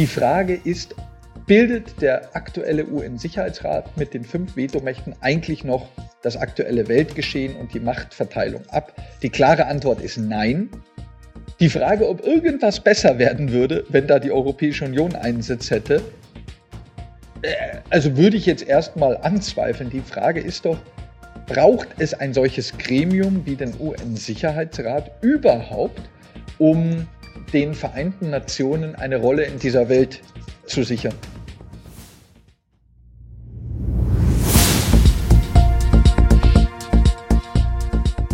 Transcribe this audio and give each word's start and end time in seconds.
Die 0.00 0.06
Frage 0.06 0.58
ist, 0.64 0.94
bildet 1.44 2.00
der 2.00 2.34
aktuelle 2.34 2.86
UN-Sicherheitsrat 2.86 3.98
mit 3.98 4.14
den 4.14 4.24
fünf 4.24 4.56
Vetomächten 4.56 5.14
eigentlich 5.20 5.62
noch 5.62 5.90
das 6.22 6.38
aktuelle 6.38 6.88
Weltgeschehen 6.88 7.54
und 7.56 7.74
die 7.74 7.80
Machtverteilung 7.80 8.62
ab? 8.70 8.94
Die 9.20 9.28
klare 9.28 9.66
Antwort 9.66 10.00
ist 10.00 10.16
nein. 10.16 10.70
Die 11.60 11.68
Frage, 11.68 12.08
ob 12.08 12.26
irgendwas 12.26 12.80
besser 12.80 13.18
werden 13.18 13.52
würde, 13.52 13.84
wenn 13.90 14.06
da 14.06 14.18
die 14.18 14.32
Europäische 14.32 14.86
Union 14.86 15.14
einen 15.14 15.42
Sitz 15.42 15.70
hätte, 15.70 16.00
äh, 17.42 17.52
also 17.90 18.16
würde 18.16 18.38
ich 18.38 18.46
jetzt 18.46 18.66
erstmal 18.66 19.18
anzweifeln. 19.18 19.90
Die 19.90 20.00
Frage 20.00 20.40
ist 20.40 20.64
doch, 20.64 20.78
braucht 21.44 21.88
es 21.98 22.14
ein 22.14 22.32
solches 22.32 22.78
Gremium 22.78 23.44
wie 23.44 23.56
den 23.56 23.78
UN-Sicherheitsrat 23.78 25.22
überhaupt, 25.22 26.00
um 26.56 27.06
den 27.52 27.74
Vereinten 27.74 28.30
Nationen 28.30 28.94
eine 28.94 29.18
Rolle 29.18 29.44
in 29.44 29.58
dieser 29.58 29.88
Welt 29.88 30.20
zu 30.66 30.82
sichern? 30.82 31.14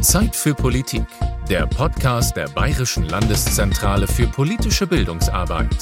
Zeit 0.01 0.37
für 0.37 0.55
Politik, 0.55 1.05
der 1.51 1.67
Podcast 1.67 2.37
der 2.37 2.49
Bayerischen 2.49 3.09
Landeszentrale 3.09 4.07
für 4.07 4.27
politische 4.27 4.87
Bildungsarbeit. 4.87 5.77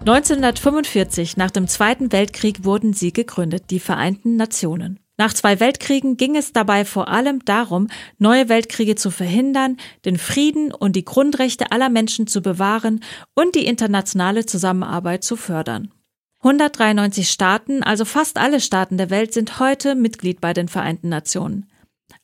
(1945) 0.00 1.36
nach 1.36 1.50
dem 1.50 1.68
Zweiten 1.68 2.12
Weltkrieg 2.12 2.64
wurden 2.64 2.94
sie 2.94 3.12
gegründet, 3.12 3.64
die 3.70 3.78
Vereinten 3.78 4.36
Nationen. 4.36 4.98
Nach 5.20 5.34
zwei 5.34 5.58
Weltkriegen 5.58 6.16
ging 6.16 6.36
es 6.36 6.52
dabei 6.52 6.84
vor 6.84 7.08
allem 7.08 7.44
darum, 7.44 7.88
neue 8.18 8.48
Weltkriege 8.48 8.94
zu 8.94 9.10
verhindern, 9.10 9.76
den 10.04 10.16
Frieden 10.16 10.72
und 10.72 10.94
die 10.94 11.04
Grundrechte 11.04 11.72
aller 11.72 11.88
Menschen 11.88 12.28
zu 12.28 12.40
bewahren 12.40 13.02
und 13.34 13.56
die 13.56 13.66
internationale 13.66 14.46
Zusammenarbeit 14.46 15.24
zu 15.24 15.34
fördern. 15.34 15.92
193 16.38 17.28
Staaten, 17.28 17.82
also 17.82 18.04
fast 18.04 18.38
alle 18.38 18.60
Staaten 18.60 18.96
der 18.96 19.10
Welt, 19.10 19.34
sind 19.34 19.58
heute 19.58 19.96
Mitglied 19.96 20.40
bei 20.40 20.52
den 20.52 20.68
Vereinten 20.68 21.08
Nationen. 21.08 21.68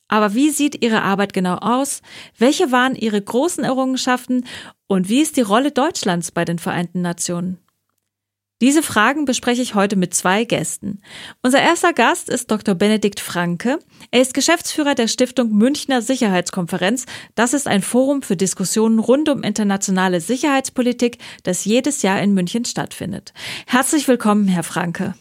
Aber 0.06 0.34
wie 0.34 0.50
sieht 0.50 0.84
Ihre 0.84 1.02
Arbeit 1.02 1.32
genau 1.32 1.56
aus? 1.56 2.00
Welche 2.38 2.70
waren 2.70 2.94
Ihre 2.94 3.20
großen 3.20 3.64
Errungenschaften? 3.64 4.46
Und 4.86 5.08
wie 5.08 5.20
ist 5.20 5.36
die 5.36 5.40
Rolle 5.40 5.72
Deutschlands 5.72 6.30
bei 6.30 6.44
den 6.44 6.60
Vereinten 6.60 7.02
Nationen? 7.02 7.58
Diese 8.60 8.82
Fragen 8.82 9.24
bespreche 9.24 9.62
ich 9.62 9.74
heute 9.74 9.96
mit 9.96 10.14
zwei 10.14 10.44
Gästen. 10.44 11.02
Unser 11.42 11.60
erster 11.60 11.92
Gast 11.92 12.28
ist 12.28 12.50
Dr. 12.50 12.74
Benedikt 12.74 13.18
Franke. 13.18 13.80
Er 14.12 14.20
ist 14.20 14.32
Geschäftsführer 14.32 14.94
der 14.94 15.08
Stiftung 15.08 15.50
Münchner 15.52 16.02
Sicherheitskonferenz. 16.02 17.04
Das 17.34 17.52
ist 17.52 17.66
ein 17.66 17.82
Forum 17.82 18.22
für 18.22 18.36
Diskussionen 18.36 19.00
rund 19.00 19.28
um 19.28 19.42
internationale 19.42 20.20
Sicherheitspolitik, 20.20 21.18
das 21.42 21.64
jedes 21.64 22.02
Jahr 22.02 22.22
in 22.22 22.32
München 22.32 22.64
stattfindet. 22.64 23.34
Herzlich 23.66 24.06
willkommen, 24.06 24.46
Herr 24.46 24.62
Franke. 24.62 25.14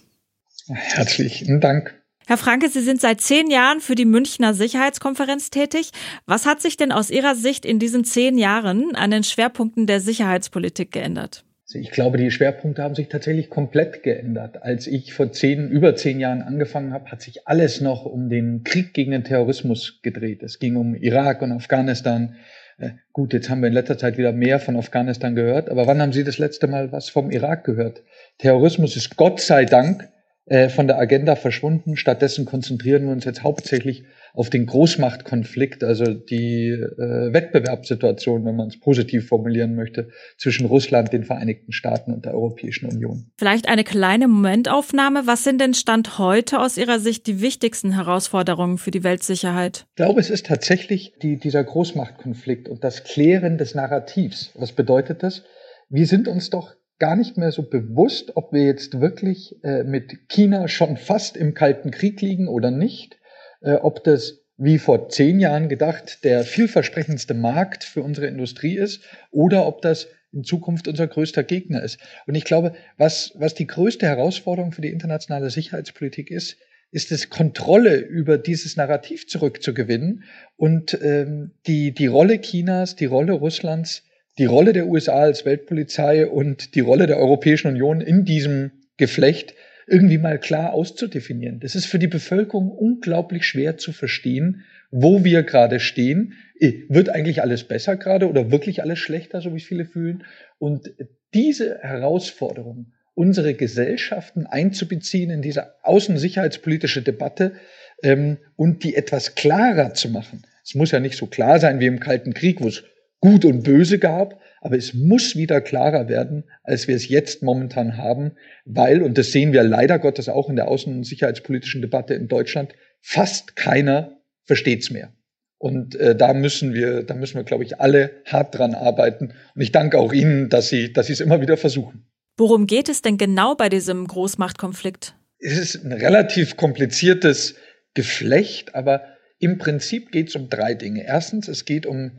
Herzlichen 0.68 1.60
Dank. 1.60 2.00
Herr 2.26 2.38
Franke, 2.38 2.70
Sie 2.70 2.82
sind 2.82 3.02
seit 3.02 3.20
zehn 3.20 3.50
Jahren 3.50 3.82
für 3.82 3.96
die 3.96 4.06
Münchner 4.06 4.54
Sicherheitskonferenz 4.54 5.50
tätig. 5.50 5.90
Was 6.26 6.46
hat 6.46 6.62
sich 6.62 6.78
denn 6.78 6.92
aus 6.92 7.10
Ihrer 7.10 7.36
Sicht 7.36 7.66
in 7.66 7.80
diesen 7.80 8.06
zehn 8.06 8.38
Jahren 8.38 8.96
an 8.96 9.12
den 9.12 9.24
Schwerpunkten 9.24 9.88
der 9.88 10.00
Sicherheitspolitik 10.00 10.92
geändert? 10.92 11.44
Ich 11.76 11.92
glaube, 11.92 12.18
die 12.18 12.32
Schwerpunkte 12.32 12.84
haben 12.84 12.96
sich 12.96 13.10
tatsächlich 13.10 13.50
komplett 13.50 14.04
geändert. 14.04 14.62
Als 14.64 14.88
ich 14.88 15.14
vor 15.14 15.32
zehn, 15.32 15.70
über 15.70 15.96
zehn 15.96 16.20
Jahren 16.20 16.42
angefangen 16.42 16.94
habe, 16.94 17.12
hat 17.12 17.22
sich 17.22 17.48
alles 17.48 17.82
noch 17.82 18.06
um 18.06 18.30
den 18.30 18.64
Krieg 18.64 18.94
gegen 18.94 19.12
den 19.12 19.24
Terrorismus 19.24 20.02
gedreht. 20.02 20.44
Es 20.44 20.60
ging 20.60 20.76
um 20.76 20.96
Irak 20.96 21.42
und 21.42 21.52
Afghanistan. 21.52 22.36
Äh, 22.78 22.92
gut, 23.12 23.34
jetzt 23.34 23.50
haben 23.50 23.62
wir 23.62 23.68
in 23.68 23.74
letzter 23.74 23.98
Zeit 23.98 24.18
wieder 24.18 24.32
mehr 24.32 24.60
von 24.60 24.76
Afghanistan 24.76 25.36
gehört. 25.36 25.70
Aber 25.70 25.88
wann 25.88 26.02
haben 26.02 26.14
Sie 26.14 26.24
das 26.24 26.38
letzte 26.38 26.68
Mal 26.68 26.92
was 26.92 27.10
vom 27.10 27.32
Irak 27.32 27.64
gehört? 27.64 28.04
Terrorismus 28.38 28.96
ist 28.96 29.16
Gott 29.16 29.40
sei 29.40 29.66
Dank 29.66 30.10
äh, 30.46 30.70
von 30.70 30.88
der 30.88 30.98
Agenda 30.98 31.36
verschwunden. 31.36 31.96
Stattdessen 31.96 32.46
konzentrieren 32.46 33.06
wir 33.06 33.12
uns 33.12 33.26
jetzt 33.26 33.44
hauptsächlich 33.44 34.04
auf 34.34 34.50
den 34.50 34.66
Großmachtkonflikt, 34.66 35.84
also 35.84 36.06
die 36.06 36.70
äh, 36.70 37.34
Wettbewerbssituation, 37.34 38.44
wenn 38.46 38.56
man 38.56 38.68
es 38.68 38.80
positiv 38.80 39.28
formulieren 39.28 39.76
möchte, 39.76 40.10
zwischen 40.38 40.66
Russland, 40.66 41.14
den 41.14 41.24
Vereinigten 41.24 41.72
Staaten 41.72 42.12
und 42.12 42.26
der 42.26 42.34
Europäischen 42.34 42.90
Union. 42.90 43.32
Vielleicht 43.38 43.70
eine 43.70 43.84
kleine 43.84 44.28
Momentaufnahme. 44.28 45.28
Was 45.28 45.44
sind 45.44 45.62
denn 45.62 45.76
Stand 45.76 46.18
heute 46.18 46.60
aus 46.60 46.78
Ihrer 46.78 47.00
Sicht 47.00 47.28
die 47.28 47.42
wichtigsten 47.42 47.92
Herausforderungen 47.92 48.80
für 48.80 48.90
die 48.90 49.04
Weltsicherheit? 49.04 49.86
Ich 49.90 49.96
glaube, 49.98 50.20
es 50.20 50.32
ist 50.32 50.48
tatsächlich 50.48 51.14
die, 51.22 51.38
dieser 51.38 51.64
Großmachtkonflikt 51.64 52.68
und 52.68 52.84
das 52.84 53.04
Klären 53.04 53.60
des 53.60 53.76
Narrativs. 53.76 54.52
Was 54.56 54.72
bedeutet 54.72 55.22
das? 55.22 55.44
Wir 55.90 56.08
sind 56.08 56.28
uns 56.28 56.50
doch 56.50 56.74
gar 56.98 57.16
nicht 57.16 57.38
mehr 57.38 57.52
so 57.52 57.70
bewusst, 57.70 58.36
ob 58.36 58.52
wir 58.52 58.64
jetzt 58.64 59.00
wirklich 59.00 59.64
äh, 59.64 59.84
mit 59.84 60.28
China 60.30 60.68
schon 60.68 60.98
fast 60.98 61.38
im 61.38 61.54
Kalten 61.54 61.92
Krieg 61.92 62.20
liegen 62.22 62.48
oder 62.48 62.72
nicht 62.72 63.20
ob 63.64 64.04
das 64.04 64.40
wie 64.58 64.78
vor 64.78 65.10
zehn 65.10 65.40
Jahren 65.40 65.68
gedacht 65.68 66.24
der 66.24 66.44
vielversprechendste 66.44 67.34
Markt 67.34 67.84
für 67.84 68.02
unsere 68.04 68.28
Industrie 68.28 68.78
ist 68.78 69.02
oder 69.32 69.66
ob 69.66 69.82
das 69.82 70.08
in 70.32 70.44
Zukunft 70.44 70.88
unser 70.88 71.08
größter 71.08 71.44
Gegner 71.44 71.84
ist. 71.84 72.00
Und 72.26 72.36
ich 72.36 72.44
glaube, 72.44 72.74
was, 72.98 73.34
was 73.36 73.54
die 73.54 73.68
größte 73.68 74.06
Herausforderung 74.06 74.72
für 74.72 74.82
die 74.82 74.90
internationale 74.90 75.50
Sicherheitspolitik 75.50 76.32
ist, 76.32 76.58
ist 76.92 77.12
es, 77.12 77.30
Kontrolle 77.30 77.98
über 77.98 78.38
dieses 78.38 78.78
Narrativ 78.78 79.28
zurückzugewinnen 79.28 80.24
und 80.56 80.98
ähm, 81.02 81.52
die, 81.66 81.92
die 81.92 82.08
Rolle 82.08 82.40
Chinas, 82.40 82.96
die 82.96 83.06
Rolle 83.06 83.34
Russlands, 83.34 84.04
die 84.38 84.46
Rolle 84.46 84.74
der 84.74 84.88
USA 84.88 85.14
als 85.14 85.46
Weltpolizei 85.46 86.28
und 86.28 86.76
die 86.76 86.82
Rolle 86.82 87.08
der 87.08 87.18
Europäischen 87.18 87.68
Union 87.68 88.02
in 88.02 88.26
diesem 88.26 88.72
Geflecht 88.98 89.56
irgendwie 89.88 90.18
mal 90.18 90.40
klar 90.40 90.74
auszudefinieren. 90.74 91.60
Das 91.60 91.76
ist 91.76 91.86
für 91.86 92.00
die 92.00 92.08
Bevölkerung 92.08 92.70
unglaublich 92.70 93.46
schwer 93.46 93.78
zu 93.78 93.92
verstehen, 93.92 94.64
wo 94.92 95.24
wir 95.24 95.44
gerade 95.44 95.80
stehen. 95.80 96.34
Äh, 96.60 96.84
wird 96.90 97.10
eigentlich 97.10 97.42
alles 97.42 97.64
besser 97.64 97.98
gerade 97.98 98.30
oder 98.30 98.52
wirklich 98.52 98.82
alles 98.82 99.00
schlechter, 99.00 99.42
so 99.42 99.56
wie 99.56 99.60
viele 99.62 99.86
fühlen? 99.86 100.24
Und 100.60 100.94
diese 101.34 101.80
Herausforderung, 101.80 102.94
unsere 103.16 103.54
Gesellschaften 103.54 104.46
einzubeziehen 104.46 105.30
in 105.30 105.42
diese 105.42 105.74
außensicherheitspolitische 105.84 107.02
Debatte 107.02 107.54
ähm, 108.02 108.38
und 108.56 108.84
die 108.84 108.96
etwas 108.96 109.36
klarer 109.36 109.94
zu 109.94 110.10
machen. 110.10 110.44
Es 110.64 110.76
muss 110.76 110.92
ja 110.92 111.00
nicht 111.00 111.18
so 111.18 111.28
klar 111.28 111.60
sein 111.60 111.80
wie 111.80 111.88
im 111.88 112.00
Kalten 112.00 112.34
Krieg, 112.34 112.62
wo 112.62 112.68
es 112.68 112.84
Gut 113.24 113.46
und 113.46 113.64
Böse 113.64 114.00
gab, 114.00 114.42
aber 114.60 114.76
es 114.76 114.94
muss 114.94 115.38
wieder 115.38 115.62
klarer 115.62 116.10
werden, 116.10 116.44
als 116.62 116.90
wir 116.90 116.96
es 116.98 117.08
jetzt 117.08 117.42
momentan 117.42 117.96
haben, 117.96 118.34
weil, 118.66 119.02
und 119.02 119.18
das 119.18 119.32
sehen 119.32 119.54
wir 119.54 119.64
leider 119.64 119.98
Gottes 119.98 120.28
auch 120.28 120.50
in 120.50 120.58
der 120.58 120.68
außen- 120.68 120.94
und 120.94 121.06
sicherheitspolitischen 121.06 121.80
Debatte 121.80 122.16
in 122.16 122.28
Deutschland, 122.28 122.74
fast 123.00 123.56
keiner 123.56 124.20
versteht's 124.44 124.92
mehr. 124.92 125.14
Und 125.58 125.96
äh, 125.96 126.18
da 126.18 126.34
müssen 126.34 126.74
wir, 126.74 127.04
da 127.04 127.14
müssen 127.14 127.36
wir, 127.36 127.46
glaube 127.46 127.64
ich, 127.64 127.80
alle 127.80 128.12
hart 128.26 128.58
dran 128.58 128.76
arbeiten. 128.76 129.34
Und 129.56 129.62
ich 129.62 129.72
danke 129.72 130.00
auch 130.00 130.12
Ihnen, 130.12 130.50
dass 130.50 130.68
Sie, 130.68 130.92
dass 130.92 131.08
Sie 131.08 131.14
es 131.14 131.22
immer 131.22 131.40
wieder 131.40 131.56
versuchen. 131.56 132.06
Worum 132.36 132.68
geht 132.68 132.90
es 132.90 133.02
denn 133.02 133.18
genau 133.18 133.56
bei 133.56 133.70
diesem 133.70 134.06
Großmachtkonflikt? 134.06 135.16
Es 135.40 135.58
ist 135.58 135.86
ein 135.86 135.94
relativ 135.94 136.58
kompliziertes 136.58 137.56
Geflecht, 137.94 138.76
aber 138.76 139.04
im 139.40 139.60
Prinzip 139.60 140.12
geht 140.12 140.28
es 140.28 140.36
um 140.36 140.50
drei 140.50 140.74
Dinge. 140.74 141.06
Erstens, 141.06 141.48
es 141.48 141.64
geht 141.64 141.86
um 141.86 142.12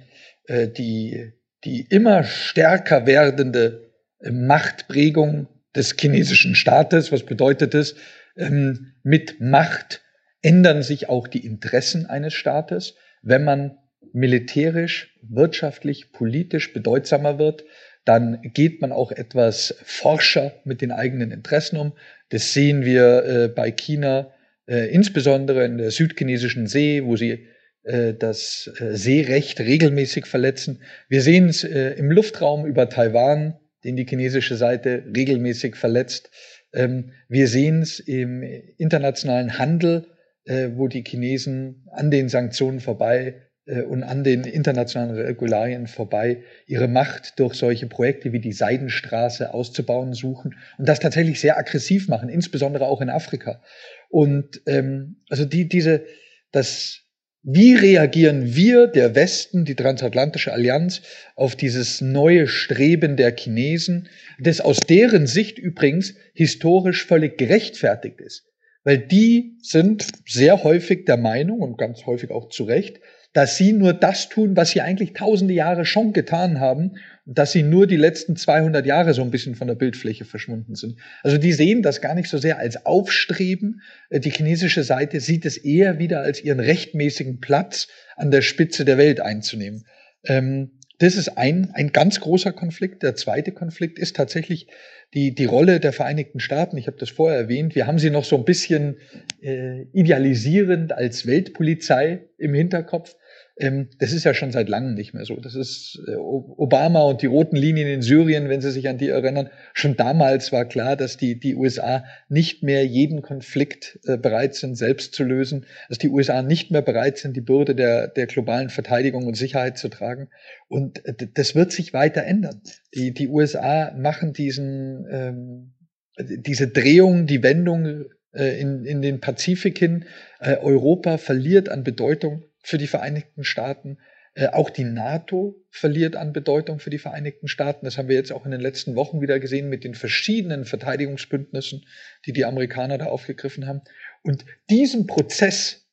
äh, 0.46 0.68
die, 0.68 1.32
die 1.64 1.86
immer 1.88 2.24
stärker 2.24 3.06
werdende 3.06 3.92
äh, 4.20 4.30
Machtprägung 4.30 5.48
des 5.74 5.94
chinesischen 5.98 6.54
Staates. 6.54 7.12
Was 7.12 7.24
bedeutet 7.24 7.74
es? 7.74 7.96
Ähm, 8.36 8.94
mit 9.02 9.40
Macht 9.40 10.02
ändern 10.42 10.82
sich 10.82 11.08
auch 11.08 11.26
die 11.26 11.44
Interessen 11.44 12.06
eines 12.06 12.34
Staates. 12.34 12.94
Wenn 13.22 13.44
man 13.44 13.78
militärisch, 14.12 15.18
wirtschaftlich, 15.22 16.12
politisch 16.12 16.72
bedeutsamer 16.72 17.38
wird, 17.38 17.64
dann 18.04 18.42
geht 18.42 18.82
man 18.82 18.92
auch 18.92 19.10
etwas 19.10 19.74
forscher 19.82 20.52
mit 20.64 20.82
den 20.82 20.92
eigenen 20.92 21.30
Interessen 21.30 21.78
um. 21.78 21.92
Das 22.28 22.52
sehen 22.52 22.84
wir 22.84 23.24
äh, 23.24 23.48
bei 23.48 23.70
China, 23.70 24.32
äh, 24.66 24.92
insbesondere 24.92 25.64
in 25.64 25.78
der 25.78 25.90
südchinesischen 25.90 26.66
See, 26.66 27.02
wo 27.04 27.16
sie 27.16 27.46
das 27.84 28.70
äh, 28.80 28.96
Seerecht 28.96 29.60
regelmäßig 29.60 30.26
verletzen. 30.26 30.80
Wir 31.08 31.20
sehen 31.20 31.48
es 31.50 31.64
äh, 31.64 31.90
im 31.90 32.10
Luftraum 32.10 32.64
über 32.64 32.88
Taiwan, 32.88 33.58
den 33.84 33.96
die 33.96 34.06
chinesische 34.06 34.56
Seite 34.56 35.04
regelmäßig 35.14 35.76
verletzt. 35.76 36.30
Ähm, 36.72 37.12
wir 37.28 37.46
sehen 37.46 37.82
es 37.82 38.00
im 38.00 38.42
internationalen 38.42 39.58
Handel, 39.58 40.06
wo 40.46 40.88
die 40.88 41.02
Chinesen 41.02 41.86
an 41.90 42.10
den 42.10 42.28
Sanktionen 42.28 42.80
vorbei 42.80 43.48
und 43.88 44.02
an 44.02 44.24
den 44.24 44.44
internationalen 44.44 45.16
Regularien 45.16 45.86
vorbei 45.86 46.42
ihre 46.66 46.86
Macht 46.86 47.40
durch 47.40 47.54
solche 47.54 47.86
Projekte 47.86 48.34
wie 48.34 48.40
die 48.40 48.52
Seidenstraße 48.52 49.54
auszubauen 49.54 50.12
suchen 50.12 50.56
und 50.76 50.86
das 50.86 51.00
tatsächlich 51.00 51.40
sehr 51.40 51.56
aggressiv 51.56 52.08
machen, 52.08 52.28
insbesondere 52.28 52.88
auch 52.88 53.00
in 53.00 53.08
Afrika. 53.08 53.62
Und 54.10 54.60
ähm, 54.66 55.22
also 55.30 55.46
die, 55.46 55.66
diese, 55.66 56.04
das 56.52 57.03
wie 57.46 57.74
reagieren 57.74 58.56
wir, 58.56 58.86
der 58.86 59.14
Westen, 59.14 59.66
die 59.66 59.74
transatlantische 59.74 60.52
Allianz, 60.52 61.02
auf 61.36 61.54
dieses 61.54 62.00
neue 62.00 62.48
Streben 62.48 63.16
der 63.16 63.36
Chinesen, 63.36 64.08
das 64.38 64.62
aus 64.62 64.80
deren 64.80 65.26
Sicht 65.26 65.58
übrigens 65.58 66.14
historisch 66.32 67.04
völlig 67.04 67.36
gerechtfertigt 67.36 68.22
ist? 68.22 68.46
Weil 68.82 68.98
die 68.98 69.58
sind 69.60 70.06
sehr 70.26 70.64
häufig 70.64 71.04
der 71.04 71.18
Meinung 71.18 71.60
und 71.60 71.76
ganz 71.76 72.06
häufig 72.06 72.30
auch 72.30 72.48
zu 72.48 72.64
Recht, 72.64 73.00
dass 73.34 73.56
sie 73.56 73.72
nur 73.72 73.92
das 73.92 74.28
tun, 74.28 74.56
was 74.56 74.70
sie 74.70 74.80
eigentlich 74.80 75.12
tausende 75.12 75.54
Jahre 75.54 75.84
schon 75.84 76.12
getan 76.12 76.60
haben 76.60 76.92
und 77.26 77.36
dass 77.36 77.50
sie 77.50 77.64
nur 77.64 77.88
die 77.88 77.96
letzten 77.96 78.36
200 78.36 78.86
Jahre 78.86 79.12
so 79.12 79.22
ein 79.22 79.32
bisschen 79.32 79.56
von 79.56 79.66
der 79.66 79.74
Bildfläche 79.74 80.24
verschwunden 80.24 80.76
sind. 80.76 80.98
Also 81.22 81.36
die 81.36 81.52
sehen 81.52 81.82
das 81.82 82.00
gar 82.00 82.14
nicht 82.14 82.30
so 82.30 82.38
sehr 82.38 82.58
als 82.58 82.86
Aufstreben. 82.86 83.82
Äh, 84.08 84.20
die 84.20 84.30
chinesische 84.30 84.84
Seite 84.84 85.20
sieht 85.20 85.44
es 85.44 85.56
eher 85.56 85.98
wieder 85.98 86.20
als 86.20 86.42
ihren 86.42 86.60
rechtmäßigen 86.60 87.40
Platz 87.40 87.88
an 88.16 88.30
der 88.30 88.40
Spitze 88.40 88.84
der 88.84 88.98
Welt 88.98 89.20
einzunehmen. 89.20 89.84
Ähm, 90.24 90.70
das 90.98 91.16
ist 91.16 91.36
ein, 91.36 91.72
ein 91.74 91.90
ganz 91.90 92.20
großer 92.20 92.52
Konflikt. 92.52 93.02
Der 93.02 93.16
zweite 93.16 93.50
Konflikt 93.50 93.98
ist 93.98 94.14
tatsächlich 94.14 94.68
die, 95.12 95.34
die 95.34 95.44
Rolle 95.44 95.80
der 95.80 95.92
Vereinigten 95.92 96.38
Staaten. 96.38 96.76
Ich 96.76 96.86
habe 96.86 96.98
das 96.98 97.10
vorher 97.10 97.38
erwähnt. 97.38 97.74
Wir 97.74 97.88
haben 97.88 97.98
sie 97.98 98.10
noch 98.10 98.24
so 98.24 98.36
ein 98.36 98.44
bisschen 98.44 98.98
äh, 99.42 99.82
idealisierend 99.92 100.92
als 100.92 101.26
Weltpolizei 101.26 102.26
im 102.38 102.54
Hinterkopf. 102.54 103.16
Ähm, 103.56 103.88
das 103.98 104.12
ist 104.12 104.24
ja 104.24 104.34
schon 104.34 104.50
seit 104.50 104.68
langem 104.68 104.94
nicht 104.94 105.14
mehr 105.14 105.24
so. 105.24 105.36
Das 105.36 105.54
ist 105.54 106.02
äh, 106.08 106.16
Obama 106.16 107.02
und 107.02 107.22
die 107.22 107.26
roten 107.26 107.54
Linien 107.54 107.86
in 107.86 108.02
Syrien, 108.02 108.48
wenn 108.48 108.60
Sie 108.60 108.72
sich 108.72 108.88
an 108.88 108.98
die 108.98 109.08
erinnern. 109.08 109.48
Schon 109.74 109.96
damals 109.96 110.50
war 110.50 110.64
klar, 110.64 110.96
dass 110.96 111.16
die, 111.16 111.38
die 111.38 111.54
USA 111.54 112.04
nicht 112.28 112.64
mehr 112.64 112.84
jeden 112.84 113.22
Konflikt 113.22 114.00
äh, 114.06 114.16
bereit 114.16 114.56
sind, 114.56 114.76
selbst 114.76 115.14
zu 115.14 115.22
lösen, 115.22 115.66
dass 115.88 115.98
die 115.98 116.08
USA 116.08 116.42
nicht 116.42 116.72
mehr 116.72 116.82
bereit 116.82 117.18
sind, 117.18 117.36
die 117.36 117.40
Bürde 117.40 117.76
der, 117.76 118.08
der 118.08 118.26
globalen 118.26 118.70
Verteidigung 118.70 119.26
und 119.26 119.36
Sicherheit 119.36 119.78
zu 119.78 119.88
tragen. 119.88 120.30
Und 120.66 121.04
äh, 121.04 121.14
das 121.32 121.54
wird 121.54 121.70
sich 121.70 121.92
weiter 121.92 122.24
ändern. 122.24 122.60
Die, 122.92 123.14
die 123.14 123.28
USA 123.28 123.92
machen 123.96 124.32
diesen, 124.32 125.06
ähm, 125.08 125.74
diese 126.18 126.68
Drehung, 126.68 127.26
die 127.26 127.42
Wendung 127.42 128.04
in, 128.32 128.84
in 128.84 129.00
den 129.00 129.20
Pazifik 129.20 129.78
hin. 129.78 130.06
Europa 130.40 131.18
verliert 131.18 131.68
an 131.68 131.84
Bedeutung 131.84 132.42
für 132.64 132.78
die 132.78 132.88
Vereinigten 132.88 133.44
Staaten. 133.44 133.98
Äh, 134.34 134.48
auch 134.48 134.70
die 134.70 134.84
NATO 134.84 135.54
verliert 135.70 136.16
an 136.16 136.32
Bedeutung 136.32 136.80
für 136.80 136.90
die 136.90 136.98
Vereinigten 136.98 137.46
Staaten. 137.46 137.84
Das 137.84 137.98
haben 137.98 138.08
wir 138.08 138.16
jetzt 138.16 138.32
auch 138.32 138.44
in 138.44 138.50
den 138.50 138.60
letzten 138.60 138.96
Wochen 138.96 139.20
wieder 139.20 139.38
gesehen 139.38 139.68
mit 139.68 139.84
den 139.84 139.94
verschiedenen 139.94 140.64
Verteidigungsbündnissen, 140.64 141.86
die 142.26 142.32
die 142.32 142.44
Amerikaner 142.44 142.98
da 142.98 143.06
aufgegriffen 143.06 143.68
haben. 143.68 143.82
Und 144.22 144.44
diesen 144.70 145.06
Prozess 145.06 145.86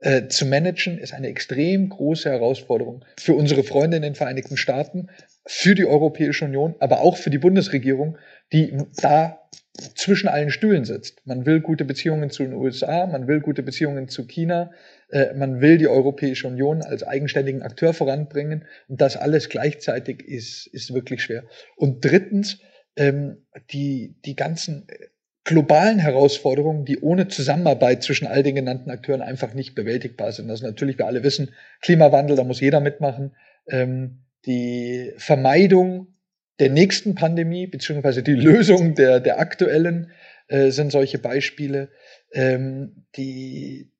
äh, 0.00 0.28
zu 0.28 0.46
managen, 0.46 0.98
ist 0.98 1.14
eine 1.14 1.28
extrem 1.28 1.88
große 1.88 2.28
Herausforderung 2.28 3.04
für 3.18 3.34
unsere 3.34 3.62
Freunde 3.62 3.98
in 3.98 4.02
den 4.02 4.14
Vereinigten 4.14 4.56
Staaten, 4.56 5.08
für 5.46 5.74
die 5.74 5.86
Europäische 5.86 6.44
Union, 6.46 6.74
aber 6.80 7.00
auch 7.00 7.16
für 7.16 7.30
die 7.30 7.38
Bundesregierung, 7.38 8.18
die 8.52 8.76
da 9.00 9.48
zwischen 9.94 10.28
allen 10.28 10.50
Stühlen 10.50 10.84
sitzt. 10.84 11.26
Man 11.26 11.46
will 11.46 11.60
gute 11.60 11.84
Beziehungen 11.84 12.30
zu 12.30 12.42
den 12.42 12.54
USA, 12.54 13.06
man 13.06 13.28
will 13.28 13.40
gute 13.40 13.62
Beziehungen 13.62 14.08
zu 14.08 14.26
China, 14.26 14.70
äh, 15.10 15.34
man 15.34 15.60
will 15.60 15.78
die 15.78 15.88
Europäische 15.88 16.48
Union 16.48 16.82
als 16.82 17.02
eigenständigen 17.02 17.62
Akteur 17.62 17.92
voranbringen 17.92 18.64
und 18.88 19.00
das 19.00 19.16
alles 19.16 19.48
gleichzeitig 19.48 20.22
ist, 20.26 20.66
ist 20.68 20.94
wirklich 20.94 21.22
schwer. 21.22 21.44
Und 21.76 22.04
drittens, 22.04 22.58
ähm, 22.96 23.46
die, 23.70 24.16
die 24.24 24.36
ganzen 24.36 24.88
äh, 24.88 25.08
globalen 25.44 25.98
Herausforderungen, 25.98 26.84
die 26.84 26.98
ohne 26.98 27.28
Zusammenarbeit 27.28 28.02
zwischen 28.02 28.26
all 28.26 28.42
den 28.42 28.56
genannten 28.56 28.90
Akteuren 28.90 29.22
einfach 29.22 29.54
nicht 29.54 29.74
bewältigbar 29.74 30.32
sind. 30.32 30.50
Also 30.50 30.66
natürlich, 30.66 30.98
wir 30.98 31.06
alle 31.06 31.22
wissen, 31.22 31.50
Klimawandel, 31.82 32.36
da 32.36 32.42
muss 32.42 32.60
jeder 32.60 32.80
mitmachen. 32.80 33.36
Ähm, 33.68 34.22
die 34.44 35.12
Vermeidung 35.18 36.15
der 36.58 36.70
nächsten 36.70 37.14
Pandemie, 37.14 37.66
beziehungsweise 37.66 38.22
die 38.22 38.34
Lösung 38.34 38.94
der, 38.94 39.20
der 39.20 39.38
aktuellen, 39.38 40.12
äh, 40.48 40.70
sind 40.70 40.92
solche 40.92 41.18
Beispiele. 41.18 41.90
Ähm, 42.32 43.06
die, 43.16 43.92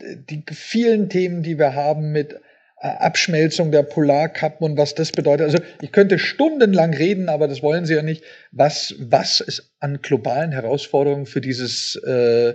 die 0.00 0.44
vielen 0.52 1.08
Themen, 1.08 1.42
die 1.42 1.58
wir 1.58 1.74
haben 1.74 2.12
mit 2.12 2.34
äh, 2.80 2.88
Abschmelzung 2.88 3.70
der 3.70 3.82
Polarkappen 3.82 4.64
und 4.64 4.78
was 4.78 4.94
das 4.94 5.12
bedeutet. 5.12 5.46
Also 5.46 5.58
ich 5.82 5.92
könnte 5.92 6.18
stundenlang 6.18 6.94
reden, 6.94 7.28
aber 7.28 7.48
das 7.48 7.62
wollen 7.62 7.84
Sie 7.84 7.94
ja 7.94 8.02
nicht. 8.02 8.24
Was, 8.52 8.94
was 8.98 9.40
es 9.40 9.74
an 9.80 10.00
globalen 10.00 10.52
Herausforderungen 10.52 11.26
für 11.26 11.40
dieses, 11.40 11.96
äh, 11.96 12.54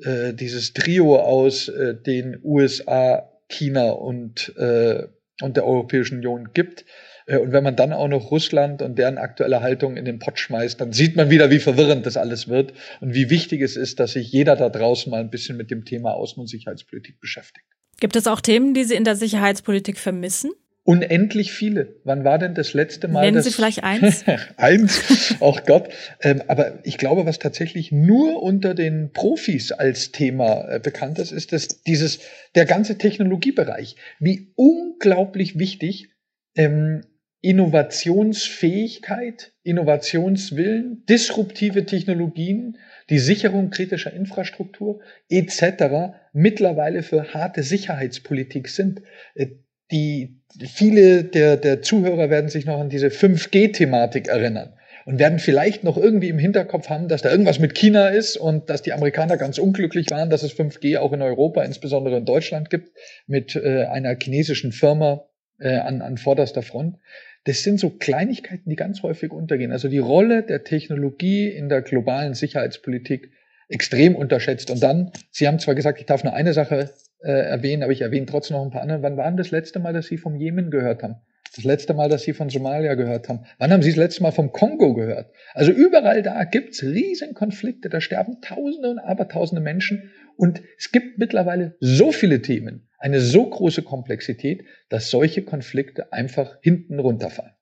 äh, 0.00 0.34
dieses 0.34 0.74
Trio 0.74 1.16
aus 1.16 1.68
äh, 1.68 1.94
den 1.94 2.38
USA, 2.42 3.30
China 3.48 3.90
und, 3.90 4.52
äh, 4.58 5.06
und 5.40 5.56
der 5.56 5.66
Europäischen 5.66 6.16
Union 6.16 6.50
gibt. 6.52 6.84
Äh, 7.26 7.38
und 7.38 7.52
wenn 7.52 7.64
man 7.64 7.76
dann 7.76 7.92
auch 7.92 8.08
noch 8.08 8.30
Russland 8.30 8.82
und 8.82 8.98
deren 8.98 9.18
aktuelle 9.18 9.60
Haltung 9.60 9.96
in 9.96 10.04
den 10.04 10.18
Pott 10.18 10.38
schmeißt, 10.38 10.80
dann 10.80 10.92
sieht 10.92 11.16
man 11.16 11.30
wieder, 11.30 11.50
wie 11.50 11.58
verwirrend 11.58 12.06
das 12.06 12.16
alles 12.16 12.48
wird 12.48 12.72
und 13.00 13.14
wie 13.14 13.30
wichtig 13.30 13.60
es 13.60 13.76
ist, 13.76 14.00
dass 14.00 14.12
sich 14.12 14.30
jeder 14.30 14.56
da 14.56 14.68
draußen 14.68 15.10
mal 15.10 15.20
ein 15.20 15.30
bisschen 15.30 15.56
mit 15.56 15.70
dem 15.70 15.84
Thema 15.84 16.12
Außen- 16.12 16.38
und 16.38 16.48
Sicherheitspolitik 16.48 17.20
beschäftigt. 17.20 17.66
Gibt 18.00 18.16
es 18.16 18.26
auch 18.26 18.40
Themen, 18.40 18.74
die 18.74 18.84
Sie 18.84 18.94
in 18.94 19.04
der 19.04 19.16
Sicherheitspolitik 19.16 19.98
vermissen? 19.98 20.50
Unendlich 20.86 21.50
viele. 21.50 21.96
Wann 22.04 22.24
war 22.24 22.38
denn 22.38 22.54
das 22.54 22.74
letzte 22.74 23.08
Mal? 23.08 23.22
Nennen 23.22 23.42
Sie 23.42 23.50
vielleicht 23.50 23.82
eins? 23.84 24.24
eins, 24.58 25.34
auch 25.40 25.64
Gott. 25.64 25.88
Ähm, 26.20 26.42
aber 26.46 26.80
ich 26.84 26.98
glaube, 26.98 27.24
was 27.24 27.38
tatsächlich 27.38 27.90
nur 27.90 28.42
unter 28.42 28.74
den 28.74 29.10
Profis 29.12 29.72
als 29.72 30.12
Thema 30.12 30.68
äh, 30.68 30.80
bekannt 30.80 31.18
ist, 31.18 31.32
ist 31.32 31.52
dass 31.52 31.82
dieses, 31.84 32.18
der 32.54 32.66
ganze 32.66 32.98
Technologiebereich. 32.98 33.96
Wie 34.18 34.52
unglaublich 34.56 35.58
wichtig 35.58 36.10
ähm, 36.54 37.02
Innovationsfähigkeit, 37.44 39.52
Innovationswillen, 39.62 41.04
disruptive 41.06 41.84
Technologien, 41.84 42.78
die 43.10 43.18
Sicherung 43.18 43.68
kritischer 43.68 44.14
Infrastruktur 44.14 45.02
etc. 45.28 46.14
mittlerweile 46.32 47.02
für 47.02 47.34
harte 47.34 47.62
Sicherheitspolitik 47.62 48.68
sind. 48.68 49.02
Äh, 49.34 49.48
die, 49.90 50.40
viele 50.58 51.24
der, 51.24 51.58
der 51.58 51.82
Zuhörer 51.82 52.30
werden 52.30 52.48
sich 52.48 52.64
noch 52.64 52.80
an 52.80 52.88
diese 52.88 53.08
5G-Thematik 53.08 54.28
erinnern 54.28 54.72
und 55.04 55.18
werden 55.18 55.38
vielleicht 55.38 55.84
noch 55.84 55.98
irgendwie 55.98 56.30
im 56.30 56.38
Hinterkopf 56.38 56.88
haben, 56.88 57.08
dass 57.08 57.20
da 57.20 57.30
irgendwas 57.30 57.58
mit 57.58 57.74
China 57.74 58.08
ist 58.08 58.38
und 58.38 58.70
dass 58.70 58.80
die 58.80 58.94
Amerikaner 58.94 59.36
ganz 59.36 59.58
unglücklich 59.58 60.06
waren, 60.10 60.30
dass 60.30 60.42
es 60.42 60.58
5G 60.58 60.96
auch 60.96 61.12
in 61.12 61.20
Europa, 61.20 61.62
insbesondere 61.62 62.16
in 62.16 62.24
Deutschland 62.24 62.70
gibt, 62.70 62.88
mit 63.26 63.54
äh, 63.54 63.84
einer 63.84 64.16
chinesischen 64.18 64.72
Firma 64.72 65.26
äh, 65.58 65.76
an, 65.76 66.02
an 66.02 66.16
vorderster 66.16 66.62
Front. 66.62 66.96
Das 67.44 67.62
sind 67.62 67.78
so 67.78 67.90
Kleinigkeiten, 67.90 68.70
die 68.70 68.76
ganz 68.76 69.02
häufig 69.02 69.30
untergehen. 69.30 69.70
Also 69.70 69.88
die 69.88 69.98
Rolle 69.98 70.42
der 70.42 70.64
Technologie 70.64 71.48
in 71.48 71.68
der 71.68 71.82
globalen 71.82 72.34
Sicherheitspolitik 72.34 73.30
extrem 73.68 74.16
unterschätzt. 74.16 74.70
Und 74.70 74.82
dann, 74.82 75.12
Sie 75.30 75.46
haben 75.46 75.58
zwar 75.58 75.74
gesagt, 75.74 76.00
ich 76.00 76.06
darf 76.06 76.24
nur 76.24 76.34
eine 76.34 76.54
Sache 76.54 76.90
äh, 77.22 77.30
erwähnen, 77.30 77.82
aber 77.82 77.92
ich 77.92 78.02
erwähne 78.02 78.26
trotzdem 78.26 78.56
noch 78.56 78.64
ein 78.64 78.70
paar 78.70 78.82
andere. 78.82 79.02
Wann 79.02 79.16
war 79.16 79.26
denn 79.26 79.36
das 79.36 79.50
letzte 79.50 79.78
Mal, 79.78 79.92
dass 79.92 80.06
Sie 80.06 80.16
vom 80.16 80.36
Jemen 80.36 80.70
gehört 80.70 81.02
haben? 81.02 81.16
Das 81.54 81.64
letzte 81.64 81.94
Mal, 81.94 82.08
dass 82.08 82.22
Sie 82.22 82.32
von 82.32 82.48
Somalia 82.48 82.94
gehört 82.94 83.28
haben? 83.28 83.44
Wann 83.58 83.72
haben 83.72 83.82
Sie 83.82 83.90
das 83.90 83.96
letzte 83.96 84.22
Mal 84.22 84.32
vom 84.32 84.50
Kongo 84.50 84.94
gehört? 84.94 85.30
Also 85.52 85.70
überall 85.70 86.22
da 86.22 86.42
gibt's 86.44 86.82
riesen 86.82 87.34
Konflikte, 87.34 87.88
da 87.88 88.00
sterben 88.00 88.40
Tausende 88.40 88.90
und 88.90 88.98
Abertausende 88.98 89.62
Menschen. 89.62 90.10
Und 90.36 90.62
es 90.78 90.90
gibt 90.90 91.18
mittlerweile 91.18 91.76
so 91.78 92.10
viele 92.10 92.42
Themen, 92.42 92.88
eine 93.04 93.20
so 93.20 93.44
große 93.44 93.82
Komplexität, 93.82 94.64
dass 94.88 95.10
solche 95.10 95.42
Konflikte 95.42 96.10
einfach 96.10 96.56
hinten 96.62 96.98
runterfallen. 96.98 97.52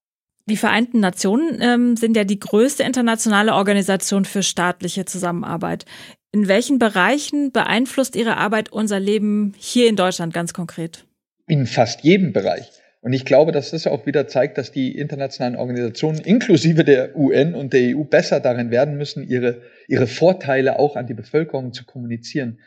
Die 0.49 0.57
Vereinten 0.57 1.01
Nationen 1.01 1.61
ähm, 1.61 1.97
sind 1.97 2.17
ja 2.17 2.23
die 2.23 2.39
größte 2.39 2.85
internationale 2.85 3.55
Organisation 3.55 4.25
für 4.25 4.45
staatliche 4.45 5.05
Zusammenarbeit. 5.05 5.85
In 6.31 6.47
welchen 6.47 6.79
Bereichen 6.79 7.51
beeinflusst 7.51 8.15
Ihre 8.15 8.37
Arbeit 8.37 8.71
unser 8.71 9.01
Leben 9.01 9.53
hier 9.59 9.89
in 9.89 9.97
Deutschland 9.97 10.33
ganz 10.33 10.53
konkret? 10.53 11.07
In 11.49 11.67
fast 11.67 12.03
jedem 12.03 12.33
Bereich. 12.33 12.71
Und 13.01 13.13
ich 13.13 13.25
glaube, 13.25 13.51
dass 13.51 13.73
das 13.73 13.89
auch 13.89 14.07
wieder 14.07 14.29
zeigt, 14.29 14.59
dass 14.59 14.71
die 14.71 14.97
internationalen 14.97 15.57
Organisationen 15.57 16.21
inklusive 16.21 16.85
der 16.85 17.17
UN 17.17 17.57
und 17.57 17.73
der 17.73 17.97
EU 17.97 18.05
besser 18.05 18.39
darin 18.39 18.71
werden 18.71 18.97
müssen, 18.97 19.29
ihre, 19.29 19.63
ihre 19.89 20.07
Vorteile 20.07 20.79
auch 20.79 20.95
an 20.95 21.09
die 21.09 21.15
Bevölkerung 21.15 21.73
zu 21.73 21.85
kommunizieren 21.85 22.61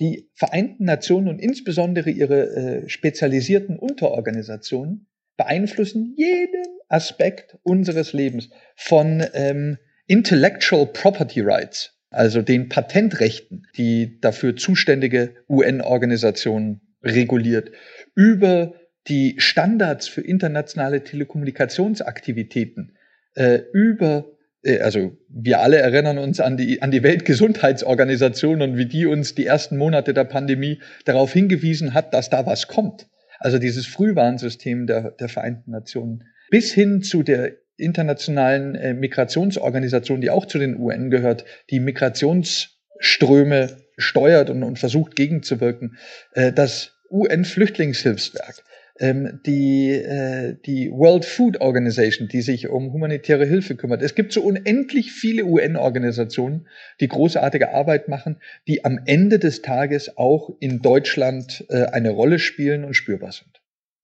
die 0.00 0.30
Vereinten 0.34 0.84
Nationen 0.84 1.28
und 1.28 1.40
insbesondere 1.40 2.10
ihre 2.10 2.56
äh, 2.56 2.88
spezialisierten 2.88 3.78
Unterorganisationen 3.78 5.06
beeinflussen 5.36 6.14
jeden 6.16 6.64
Aspekt 6.88 7.58
unseres 7.62 8.12
Lebens 8.12 8.50
von 8.76 9.24
ähm, 9.34 9.78
Intellectual 10.06 10.86
Property 10.86 11.40
Rights, 11.40 11.98
also 12.10 12.42
den 12.42 12.68
Patentrechten, 12.68 13.66
die 13.76 14.20
dafür 14.20 14.56
zuständige 14.56 15.34
UN-Organisation 15.48 16.80
reguliert, 17.02 17.70
über 18.14 18.74
die 19.06 19.36
Standards 19.38 20.08
für 20.08 20.20
internationale 20.20 21.04
Telekommunikationsaktivitäten, 21.04 22.96
äh, 23.34 23.60
über 23.72 24.32
also 24.80 25.16
wir 25.28 25.60
alle 25.60 25.78
erinnern 25.78 26.18
uns 26.18 26.38
an 26.40 26.56
die, 26.56 26.82
an 26.82 26.90
die 26.90 27.02
Weltgesundheitsorganisation 27.02 28.60
und 28.60 28.76
wie 28.76 28.86
die 28.86 29.06
uns 29.06 29.34
die 29.34 29.46
ersten 29.46 29.76
Monate 29.76 30.12
der 30.12 30.24
Pandemie 30.24 30.80
darauf 31.04 31.32
hingewiesen 31.32 31.94
hat, 31.94 32.12
dass 32.12 32.28
da 32.30 32.44
was 32.46 32.68
kommt. 32.68 33.08
Also 33.38 33.58
dieses 33.58 33.86
Frühwarnsystem 33.86 34.86
der, 34.86 35.12
der 35.12 35.30
Vereinten 35.30 35.70
Nationen 35.70 36.24
bis 36.50 36.72
hin 36.72 37.02
zu 37.02 37.22
der 37.22 37.52
internationalen 37.76 38.74
äh, 38.74 38.92
Migrationsorganisation, 38.92 40.20
die 40.20 40.28
auch 40.30 40.44
zu 40.44 40.58
den 40.58 40.78
UN 40.78 41.10
gehört, 41.10 41.46
die 41.70 41.80
Migrationsströme 41.80 43.78
steuert 43.96 44.50
und, 44.50 44.62
und 44.62 44.78
versucht 44.78 45.16
gegenzuwirken. 45.16 45.96
Äh, 46.32 46.52
das 46.52 46.98
UN-Flüchtlingshilfswerk, 47.10 48.62
ähm, 49.00 49.40
die, 49.46 49.90
äh, 49.90 50.56
die 50.64 50.90
World 50.90 51.24
Food 51.24 51.60
Organization, 51.60 52.28
die 52.28 52.42
sich 52.42 52.68
um 52.68 52.92
humanitäre 52.92 53.46
Hilfe 53.46 53.74
kümmert. 53.74 54.02
Es 54.02 54.14
gibt 54.14 54.32
so 54.32 54.42
unendlich 54.42 55.12
viele 55.12 55.44
UN-Organisationen, 55.44 56.68
die 57.00 57.08
großartige 57.08 57.74
Arbeit 57.74 58.08
machen, 58.08 58.36
die 58.68 58.84
am 58.84 59.00
Ende 59.06 59.38
des 59.38 59.62
Tages 59.62 60.16
auch 60.16 60.50
in 60.60 60.82
Deutschland 60.82 61.64
äh, 61.70 61.86
eine 61.86 62.10
Rolle 62.10 62.38
spielen 62.38 62.84
und 62.84 62.94
spürbar 62.94 63.32
sind. 63.32 63.60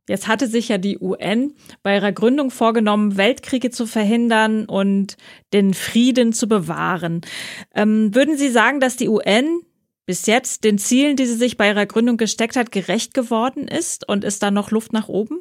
Jetzt 0.09 0.29
hatte 0.29 0.47
sich 0.47 0.69
ja 0.69 0.79
die 0.79 0.99
UN 0.99 1.55
bei 1.83 1.97
ihrer 1.97 2.13
Gründung 2.13 2.51
vorgenommen, 2.51 3.17
Weltkriege 3.17 3.71
zu 3.71 3.87
verhindern 3.87 4.65
und 4.67 5.17
den 5.53 5.75
Frieden 5.75 6.33
zu 6.33 6.47
bewahren. 6.49 7.23
Ähm, 7.75 8.15
würden 8.15 8.37
Sie 8.37 8.49
sagen, 8.49 8.79
dass 8.79 8.97
die 8.97 9.09
UN 9.09 9.63
bis 10.07 10.27
jetzt 10.27 10.65
den 10.65 10.79
Zielen, 10.79 11.17
die 11.17 11.27
sie 11.27 11.35
sich 11.35 11.57
bei 11.57 11.69
ihrer 11.69 11.85
Gründung 11.85 12.17
gesteckt 12.17 12.57
hat, 12.57 12.73
gerecht 12.73 13.13
geworden 13.13 13.69
ist? 13.69 14.09
Und 14.09 14.25
ist 14.25 14.43
da 14.43 14.51
noch 14.51 14.71
Luft 14.71 14.93
nach 14.93 15.09
oben? 15.09 15.41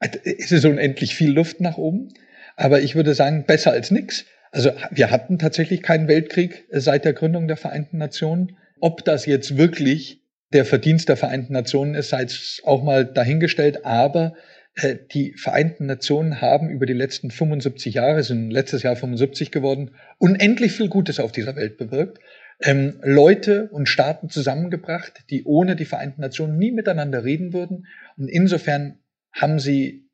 Es 0.00 0.50
ist 0.50 0.64
unendlich 0.64 1.14
viel 1.14 1.30
Luft 1.30 1.60
nach 1.60 1.76
oben. 1.76 2.08
Aber 2.56 2.80
ich 2.80 2.94
würde 2.96 3.14
sagen, 3.14 3.44
besser 3.46 3.70
als 3.70 3.90
nichts. 3.90 4.24
Also 4.50 4.72
wir 4.90 5.10
hatten 5.10 5.38
tatsächlich 5.38 5.82
keinen 5.82 6.08
Weltkrieg 6.08 6.66
seit 6.70 7.04
der 7.04 7.12
Gründung 7.12 7.46
der 7.48 7.58
Vereinten 7.58 7.98
Nationen. 7.98 8.56
Ob 8.80 9.04
das 9.04 9.26
jetzt 9.26 9.56
wirklich 9.58 10.22
der 10.52 10.64
Verdienst 10.64 11.10
der 11.10 11.18
Vereinten 11.18 11.52
Nationen 11.52 11.94
ist, 11.94 12.08
sei 12.08 12.22
es 12.22 12.62
auch 12.64 12.82
mal 12.82 13.04
dahingestellt. 13.04 13.84
Aber 13.84 14.34
äh, 14.74 14.96
die 15.12 15.34
Vereinten 15.34 15.84
Nationen 15.84 16.40
haben 16.40 16.70
über 16.70 16.86
die 16.86 16.94
letzten 16.94 17.30
75 17.30 17.94
Jahre, 17.94 18.22
sind 18.22 18.50
letztes 18.50 18.82
Jahr 18.82 18.96
75 18.96 19.50
geworden, 19.50 19.90
unendlich 20.16 20.72
viel 20.72 20.88
Gutes 20.88 21.20
auf 21.20 21.32
dieser 21.32 21.56
Welt 21.56 21.76
bewirkt 21.76 22.18
ähm, 22.60 23.00
Leute 23.02 23.68
und 23.70 23.88
Staaten 23.88 24.30
zusammengebracht, 24.30 25.24
die 25.30 25.44
ohne 25.44 25.76
die 25.76 25.84
Vereinten 25.84 26.20
Nationen 26.20 26.58
nie 26.58 26.72
miteinander 26.72 27.24
reden 27.24 27.52
würden. 27.52 27.86
Und 28.16 28.28
insofern 28.28 28.98
haben 29.32 29.58
sie 29.58 30.08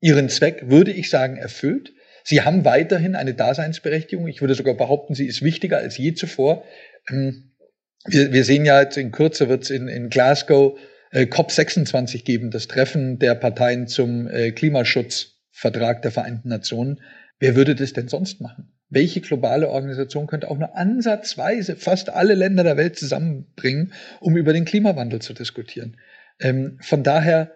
ihren 0.00 0.28
Zweck, 0.28 0.64
würde 0.68 0.92
ich 0.92 1.10
sagen, 1.10 1.36
erfüllt. 1.36 1.92
Sie 2.24 2.42
haben 2.42 2.64
weiterhin 2.64 3.16
eine 3.16 3.34
Daseinsberechtigung. 3.34 4.28
Ich 4.28 4.40
würde 4.40 4.54
sogar 4.54 4.74
behaupten, 4.74 5.14
sie 5.14 5.26
ist 5.26 5.42
wichtiger 5.42 5.78
als 5.78 5.98
je 5.98 6.14
zuvor. 6.14 6.64
Ähm, 7.08 7.52
wir, 8.04 8.32
wir 8.32 8.44
sehen 8.44 8.64
ja 8.64 8.80
jetzt 8.80 8.96
in 8.96 9.10
Kürze 9.10 9.48
wird 9.48 9.64
es 9.64 9.70
in, 9.70 9.88
in 9.88 10.08
Glasgow 10.08 10.78
äh, 11.10 11.24
COP26 11.24 12.24
geben, 12.24 12.50
das 12.50 12.68
Treffen 12.68 13.18
der 13.18 13.34
Parteien 13.34 13.88
zum 13.88 14.28
äh, 14.28 14.52
Klimaschutzvertrag 14.52 16.02
der 16.02 16.12
Vereinten 16.12 16.48
Nationen. 16.48 17.00
Wer 17.38 17.56
würde 17.56 17.74
das 17.74 17.92
denn 17.92 18.08
sonst 18.08 18.40
machen? 18.40 18.72
Welche 18.90 19.20
globale 19.20 19.70
Organisation 19.70 20.26
könnte 20.26 20.50
auch 20.50 20.58
nur 20.58 20.76
ansatzweise 20.76 21.76
fast 21.76 22.10
alle 22.10 22.34
Länder 22.34 22.64
der 22.64 22.76
Welt 22.76 22.98
zusammenbringen, 22.98 23.92
um 24.20 24.36
über 24.36 24.52
den 24.52 24.64
Klimawandel 24.64 25.20
zu 25.22 25.32
diskutieren. 25.32 25.96
Ähm, 26.40 26.78
von 26.80 27.02
daher, 27.02 27.52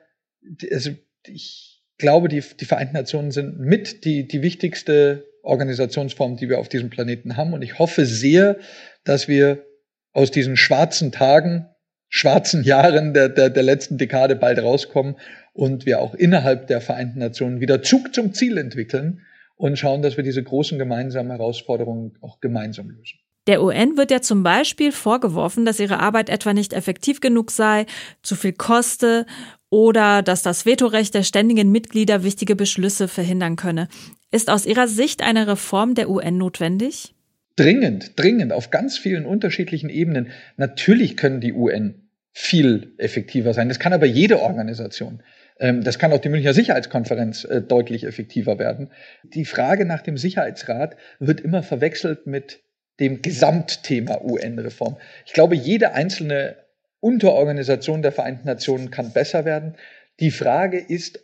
also 0.71 0.91
ich 1.27 1.83
glaube, 1.99 2.29
die, 2.29 2.43
die 2.61 2.65
Vereinten 2.65 2.95
Nationen 2.95 3.33
sind 3.33 3.59
mit 3.59 4.05
die, 4.05 4.27
die 4.27 4.43
wichtigste 4.43 5.27
Organisationsform, 5.43 6.37
die 6.37 6.49
wir 6.49 6.59
auf 6.59 6.69
diesem 6.69 6.91
Planeten 6.91 7.37
haben. 7.37 7.53
Und 7.53 7.63
ich 7.63 7.79
hoffe 7.79 8.07
sehr, 8.07 8.57
dass 9.05 9.29
wir 9.29 9.65
aus 10.13 10.31
diesen 10.31 10.57
schwarzen 10.57 11.13
Tagen, 11.13 11.69
schwarzen 12.09 12.63
Jahren 12.63 13.13
der, 13.13 13.29
der, 13.29 13.51
der 13.51 13.63
letzten 13.63 13.99
Dekade 13.99 14.37
bald 14.37 14.61
rauskommen 14.61 15.17
und 15.53 15.87
wir 15.87 16.01
auch 16.01 16.15
innerhalb 16.15 16.69
der 16.69 16.81
Vereinten 16.81 17.19
Nationen 17.19 17.61
wieder 17.61 17.83
Zug 17.83 18.15
zum 18.15 18.33
Ziel 18.33 18.57
entwickeln, 18.59 19.23
und 19.57 19.79
schauen, 19.79 20.03
dass 20.03 20.17
wir 20.17 20.25
diese 20.25 20.43
großen 20.43 20.79
gemeinsamen 20.79 21.31
Herausforderungen 21.31 22.17
auch 22.21 22.41
gemeinsam 22.41 22.91
lösen. 22.91 23.19
Der 23.47 23.63
UN 23.63 23.99
wird 23.99 24.11
ja 24.11 24.23
zum 24.23 24.43
Beispiel 24.43 24.91
vorgeworfen, 24.91 25.67
dass 25.67 25.79
ihre 25.79 26.01
Arbeit 26.01 26.31
etwa 26.31 26.55
nicht 26.55 26.73
effektiv 26.73 27.21
genug 27.21 27.51
sei, 27.51 27.85
zu 28.23 28.37
viel 28.37 28.55
koste 28.55 29.27
oder 29.69 30.23
dass 30.23 30.43
das 30.43 30.65
Vetorecht 30.65 31.15
der 31.15 31.25
ständigen 31.25 31.71
Mitglieder 31.71 32.25
wichtige 32.25 32.57
Beschlüsse 32.57 33.07
verhindern 33.07 33.57
könne. 33.57 33.89
Ist 34.31 34.49
aus 34.49 34.67
Ihrer 34.67 34.89
Sicht 34.89 35.23
eine 35.23 35.47
Reform 35.47 35.95
der 35.95 36.09
UN 36.09 36.39
notwendig? 36.39 37.15
Dringend, 37.57 38.13
dringend, 38.17 38.53
auf 38.53 38.71
ganz 38.71 38.97
vielen 38.97 39.27
unterschiedlichen 39.27 39.91
Ebenen. 39.91 40.31
Natürlich 40.57 41.17
können 41.17 41.41
die 41.41 41.53
UN 41.53 42.09
viel 42.33 42.95
effektiver 42.99 43.55
sein. 43.55 43.69
Das 43.69 43.79
kann 43.79 43.93
aber 43.93 44.07
jede 44.07 44.41
Organisation. 44.41 45.23
Ähm, 45.59 45.83
das 45.83 45.99
kann 45.99 46.13
auch 46.13 46.21
die 46.21 46.29
Münchner 46.29 46.55
Sicherheitskonferenz 46.55 47.45
äh, 47.45 47.63
deutlich 47.63 48.05
effektiver 48.05 48.59
werden. 48.59 48.91
Die 49.23 49.45
Frage 49.45 49.85
nach 49.85 50.03
dem 50.03 50.17
Sicherheitsrat 50.17 50.97
wird 51.19 51.41
immer 51.41 51.63
verwechselt 51.63 52.27
mit 52.27 52.61
dem 53.01 53.23
Gesamtthema 53.23 54.21
UN-Reform. 54.23 54.97
Ich 55.27 55.33
glaube, 55.33 55.57
jede 55.57 55.95
einzelne 55.95 56.57
Unterorganisation 57.01 58.03
der 58.03 58.13
Vereinten 58.13 58.47
Nationen 58.47 58.91
kann 58.91 59.13
besser 59.13 59.45
werden. 59.45 59.77
Die 60.21 60.31
Frage 60.31 60.79
ist, 60.79 61.21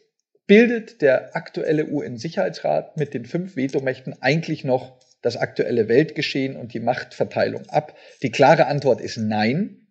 bildet 0.47 1.01
der 1.01 1.37
aktuelle 1.37 1.87
UN-Sicherheitsrat 1.87 2.97
mit 2.97 3.15
den 3.15 3.25
fünf 3.25 3.57
Vetomächten 3.57 4.21
eigentlich 4.21 4.65
noch 4.65 4.99
das 5.23 5.37
aktuelle 5.37 5.89
Weltgeschehen 5.89 6.57
und 6.57 6.75
die 6.75 6.81
Machtverteilung 6.81 7.69
ab? 7.69 7.97
Die 8.23 8.33
klare 8.33 8.67
Antwort 8.67 9.01
ist 9.01 9.17
nein. 9.17 9.87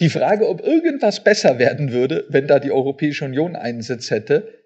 Die 0.00 0.08
Frage, 0.08 0.48
ob 0.48 0.66
irgendwas 0.66 1.22
besser 1.22 1.58
werden 1.58 1.92
würde, 1.92 2.24
wenn 2.28 2.46
da 2.46 2.58
die 2.58 2.72
Europäische 2.72 3.26
Union 3.26 3.54
einen 3.54 3.82
Sitz 3.82 4.10
hätte, 4.10 4.60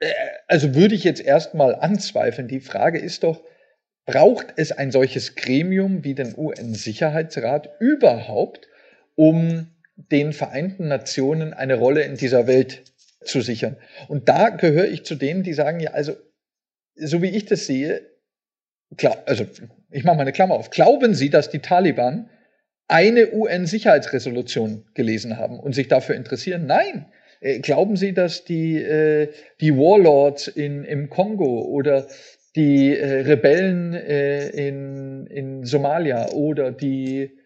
äh, 0.00 0.12
also 0.48 0.74
würde 0.74 0.96
ich 0.96 1.04
jetzt 1.04 1.24
erstmal 1.24 1.76
anzweifeln. 1.76 2.48
Die 2.48 2.60
Frage 2.60 2.98
ist 2.98 3.22
doch, 3.22 3.42
braucht 4.06 4.54
es 4.56 4.72
ein 4.72 4.90
solches 4.90 5.36
Gremium 5.36 6.02
wie 6.02 6.14
den 6.14 6.34
UN-Sicherheitsrat 6.36 7.70
überhaupt, 7.78 8.68
um 9.14 9.68
den 9.96 10.32
Vereinten 10.32 10.88
Nationen 10.88 11.52
eine 11.54 11.74
Rolle 11.74 12.02
in 12.02 12.16
dieser 12.16 12.46
Welt 12.46 12.82
zu 13.22 13.40
sichern? 13.40 13.76
Und 14.08 14.28
da 14.28 14.48
gehöre 14.48 14.88
ich 14.88 15.04
zu 15.04 15.14
denen, 15.14 15.44
die 15.44 15.52
sagen, 15.52 15.78
ja, 15.78 15.92
also, 15.92 16.16
so 16.96 17.22
wie 17.22 17.28
ich 17.28 17.44
das 17.44 17.66
sehe, 17.66 18.02
klar, 18.96 19.22
also 19.26 19.46
ich 19.90 20.02
mache 20.02 20.16
mal 20.16 20.22
eine 20.22 20.32
Klammer 20.32 20.54
auf. 20.54 20.70
Glauben 20.70 21.14
Sie, 21.14 21.30
dass 21.30 21.50
die 21.50 21.60
Taliban 21.60 22.30
eine 22.88 23.32
UN-Sicherheitsresolution 23.32 24.84
gelesen 24.94 25.36
haben 25.36 25.60
und 25.60 25.74
sich 25.74 25.88
dafür 25.88 26.16
interessieren? 26.16 26.66
Nein. 26.66 27.06
Äh, 27.40 27.60
glauben 27.60 27.96
Sie, 27.96 28.12
dass 28.14 28.44
die, 28.44 28.76
äh, 28.76 29.30
die 29.60 29.76
Warlords 29.76 30.48
in, 30.48 30.84
im 30.84 31.10
Kongo 31.10 31.62
oder 31.62 32.08
die 32.56 32.96
äh, 32.96 33.20
Rebellen 33.20 33.94
äh, 33.94 34.48
in, 34.48 35.26
in 35.26 35.64
Somalia 35.64 36.30
oder 36.30 36.72
die, 36.72 37.38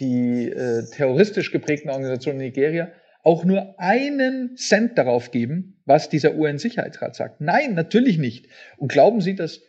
die 0.00 0.50
äh, 0.50 0.84
terroristisch 0.90 1.52
geprägten 1.52 1.90
Organisationen 1.90 2.40
in 2.40 2.46
Nigeria 2.46 2.90
auch 3.22 3.44
nur 3.44 3.78
einen 3.78 4.56
Cent 4.56 4.96
darauf 4.98 5.32
geben, 5.32 5.80
was 5.84 6.08
dieser 6.08 6.36
UN-Sicherheitsrat 6.36 7.16
sagt? 7.16 7.40
Nein, 7.40 7.74
natürlich 7.74 8.18
nicht. 8.18 8.46
Und 8.76 8.92
glauben 8.92 9.20
Sie, 9.20 9.34
dass 9.34 9.62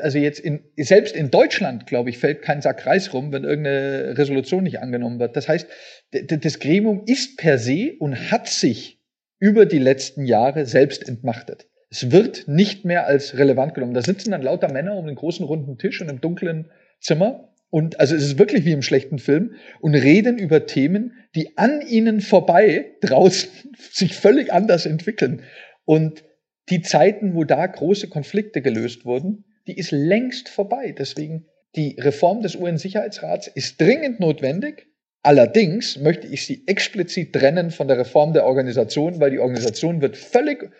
also 0.00 0.18
jetzt 0.18 0.40
in, 0.40 0.60
selbst 0.76 1.14
in 1.14 1.30
Deutschland, 1.30 1.86
glaube 1.86 2.10
ich, 2.10 2.18
fällt 2.18 2.42
kein 2.42 2.60
Sack 2.60 2.86
Reis 2.86 3.12
rum, 3.14 3.32
wenn 3.32 3.44
irgendeine 3.44 4.18
Resolution 4.18 4.64
nicht 4.64 4.80
angenommen 4.80 5.18
wird. 5.18 5.36
Das 5.36 5.48
heißt, 5.48 5.68
das 6.10 6.58
Gremium 6.58 7.02
ist 7.06 7.38
per 7.38 7.58
se 7.58 7.92
und 7.98 8.30
hat 8.30 8.48
sich 8.48 9.00
über 9.38 9.66
die 9.66 9.78
letzten 9.78 10.24
Jahre 10.24 10.66
selbst 10.66 11.08
entmachtet. 11.08 11.66
Es 11.90 12.12
wird 12.12 12.46
nicht 12.46 12.84
mehr 12.84 13.06
als 13.06 13.36
relevant 13.38 13.74
genommen. 13.74 13.94
Da 13.94 14.02
sitzen 14.02 14.30
dann 14.30 14.42
lauter 14.42 14.72
Männer 14.72 14.94
um 14.96 15.06
den 15.06 15.16
großen 15.16 15.44
runden 15.44 15.78
Tisch 15.78 16.00
und 16.00 16.08
im 16.08 16.20
dunklen 16.20 16.70
Zimmer 17.00 17.50
und 17.70 18.00
also 18.00 18.16
es 18.16 18.24
ist 18.24 18.38
wirklich 18.38 18.64
wie 18.64 18.72
im 18.72 18.82
schlechten 18.82 19.18
Film 19.18 19.54
und 19.80 19.94
reden 19.94 20.38
über 20.38 20.66
Themen, 20.66 21.12
die 21.36 21.56
an 21.56 21.80
ihnen 21.80 22.20
vorbei 22.20 22.96
draußen 23.00 23.50
sich 23.92 24.14
völlig 24.14 24.52
anders 24.52 24.86
entwickeln. 24.86 25.42
Und 25.84 26.24
die 26.68 26.82
Zeiten, 26.82 27.34
wo 27.34 27.44
da 27.44 27.66
große 27.66 28.08
Konflikte 28.08 28.60
gelöst 28.60 29.04
wurden, 29.04 29.44
die 29.70 29.78
ist 29.78 29.92
längst 29.92 30.48
vorbei. 30.48 30.92
Deswegen 30.98 31.46
die 31.76 31.96
Reform 32.00 32.42
des 32.42 32.56
UN-Sicherheitsrats 32.56 33.46
ist 33.46 33.80
dringend 33.80 34.18
notwendig. 34.18 34.88
Allerdings 35.22 35.96
möchte 35.96 36.26
ich 36.26 36.44
sie 36.44 36.64
explizit 36.66 37.32
trennen 37.32 37.70
von 37.70 37.86
der 37.86 37.98
Reform 37.98 38.32
der 38.32 38.46
Organisation, 38.46 39.20
weil 39.20 39.30
die 39.30 39.38
Organisation 39.38 40.00
wird 40.00 40.16
völlig 40.16 40.72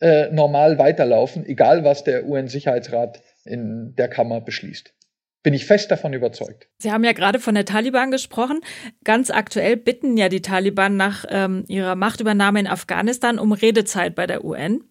äh, 0.00 0.30
normal 0.30 0.78
weiterlaufen, 0.78 1.44
egal 1.44 1.84
was 1.84 2.04
der 2.04 2.26
UN-Sicherheitsrat 2.26 3.20
in 3.44 3.94
der 3.96 4.08
Kammer 4.08 4.40
beschließt. 4.40 4.94
Bin 5.42 5.52
ich 5.52 5.66
fest 5.66 5.90
davon 5.90 6.14
überzeugt. 6.14 6.68
Sie 6.78 6.90
haben 6.90 7.04
ja 7.04 7.12
gerade 7.12 7.40
von 7.40 7.54
der 7.54 7.66
Taliban 7.66 8.10
gesprochen. 8.10 8.60
Ganz 9.04 9.30
aktuell 9.30 9.76
bitten 9.76 10.16
ja 10.16 10.30
die 10.30 10.40
Taliban 10.40 10.96
nach 10.96 11.26
ähm, 11.28 11.64
ihrer 11.68 11.96
Machtübernahme 11.96 12.60
in 12.60 12.66
Afghanistan 12.66 13.38
um 13.38 13.52
Redezeit 13.52 14.14
bei 14.14 14.26
der 14.26 14.42
UN. 14.42 14.84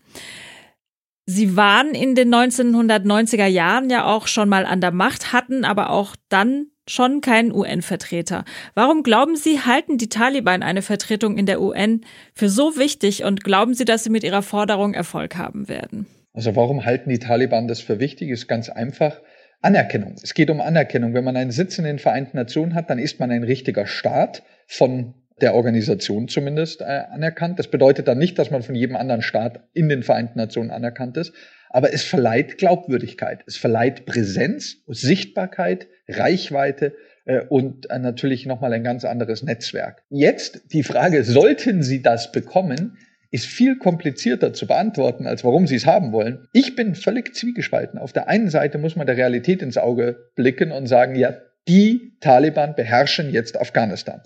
Sie 1.30 1.58
waren 1.58 1.94
in 1.94 2.16
den 2.16 2.34
1990er 2.34 3.48
Jahren 3.48 3.90
ja 3.90 4.06
auch 4.06 4.28
schon 4.28 4.48
mal 4.48 4.66
an 4.66 4.80
der 4.80 4.92
Macht, 4.92 5.34
hatten 5.34 5.66
aber 5.66 5.90
auch 5.90 6.16
dann 6.30 6.68
schon 6.88 7.20
keinen 7.20 7.52
UN-Vertreter. 7.52 8.46
Warum 8.76 9.04
glauben 9.04 9.36
Sie, 9.36 9.60
halten 9.60 9.98
die 9.98 10.08
Taliban 10.08 10.64
eine 10.64 10.82
Vertretung 10.82 11.38
in 11.38 11.46
der 11.46 11.62
UN 11.62 12.06
für 12.34 12.48
so 12.48 12.78
wichtig 12.78 13.26
und 13.26 13.44
glauben 13.44 13.74
Sie, 13.74 13.84
dass 13.84 14.06
sie 14.06 14.10
mit 14.10 14.24
ihrer 14.24 14.42
Forderung 14.42 14.94
Erfolg 14.94 15.36
haben 15.36 15.68
werden? 15.68 16.08
Also 16.32 16.56
warum 16.56 16.86
halten 16.86 17.10
die 17.10 17.20
Taliban 17.20 17.68
das 17.68 17.82
für 17.82 18.00
wichtig? 18.00 18.30
Ist 18.30 18.48
ganz 18.48 18.70
einfach. 18.70 19.20
Anerkennung. 19.62 20.16
Es 20.24 20.34
geht 20.34 20.50
um 20.50 20.62
Anerkennung. 20.62 21.14
Wenn 21.14 21.26
man 21.26 21.36
einen 21.36 21.52
Sitz 21.52 21.78
in 21.78 21.84
den 21.84 22.00
Vereinten 22.00 22.38
Nationen 22.38 22.74
hat, 22.74 22.90
dann 22.90 23.00
ist 23.00 23.20
man 23.20 23.32
ein 23.32 23.44
richtiger 23.44 23.86
Staat 23.86 24.44
von 24.66 25.14
der 25.42 25.54
Organisation 25.54 26.28
zumindest 26.28 26.82
äh, 26.82 26.86
anerkannt. 26.86 27.60
Das 27.60 27.68
bedeutet 27.68 28.08
dann 28.08 28.18
nicht, 28.18 28.40
dass 28.40 28.52
man 28.52 28.64
von 28.64 28.76
jedem 28.76 28.96
anderen 28.96 29.22
Staat 29.22 29.62
in 29.74 29.90
den 29.90 30.04
Vereinten 30.04 30.40
Nationen 30.40 30.72
anerkannt 30.72 31.18
ist, 31.18 31.34
aber 31.70 31.94
es 31.94 32.04
verleiht 32.04 32.58
Glaubwürdigkeit, 32.58 33.44
es 33.46 33.58
verleiht 33.58 34.06
Präsenz, 34.06 34.78
Sichtbarkeit, 34.88 35.88
Reichweite 36.08 36.96
äh, 37.26 37.42
und 37.42 37.90
äh, 37.90 38.00
natürlich 38.00 38.46
nochmal 38.46 38.74
ein 38.74 38.84
ganz 38.84 39.06
anderes 39.06 39.44
Netzwerk. 39.44 40.04
Jetzt 40.10 40.74
die 40.74 40.84
Frage, 40.84 41.24
sollten 41.24 41.84
Sie 41.84 42.02
das 42.02 42.32
bekommen, 42.32 42.98
ist 43.30 43.46
viel 43.46 43.78
komplizierter 43.78 44.54
zu 44.54 44.68
beantworten, 44.68 45.28
als 45.28 45.44
warum 45.44 45.68
Sie 45.68 45.76
es 45.76 45.86
haben 45.86 46.14
wollen. 46.14 46.48
Ich 46.54 46.76
bin 46.76 46.96
völlig 46.96 47.36
zwiegespalten. 47.36 48.00
Auf 48.00 48.14
der 48.14 48.30
einen 48.30 48.50
Seite 48.50 48.78
muss 48.78 48.96
man 48.96 49.06
der 49.06 49.18
Realität 49.18 49.62
ins 49.62 49.78
Auge 49.78 50.32
blicken 50.36 50.72
und 50.72 50.88
sagen, 50.88 51.16
ja, 51.16 51.36
die 51.68 52.14
Taliban 52.22 52.76
beherrschen 52.76 53.30
jetzt 53.30 53.60
Afghanistan. 53.60 54.22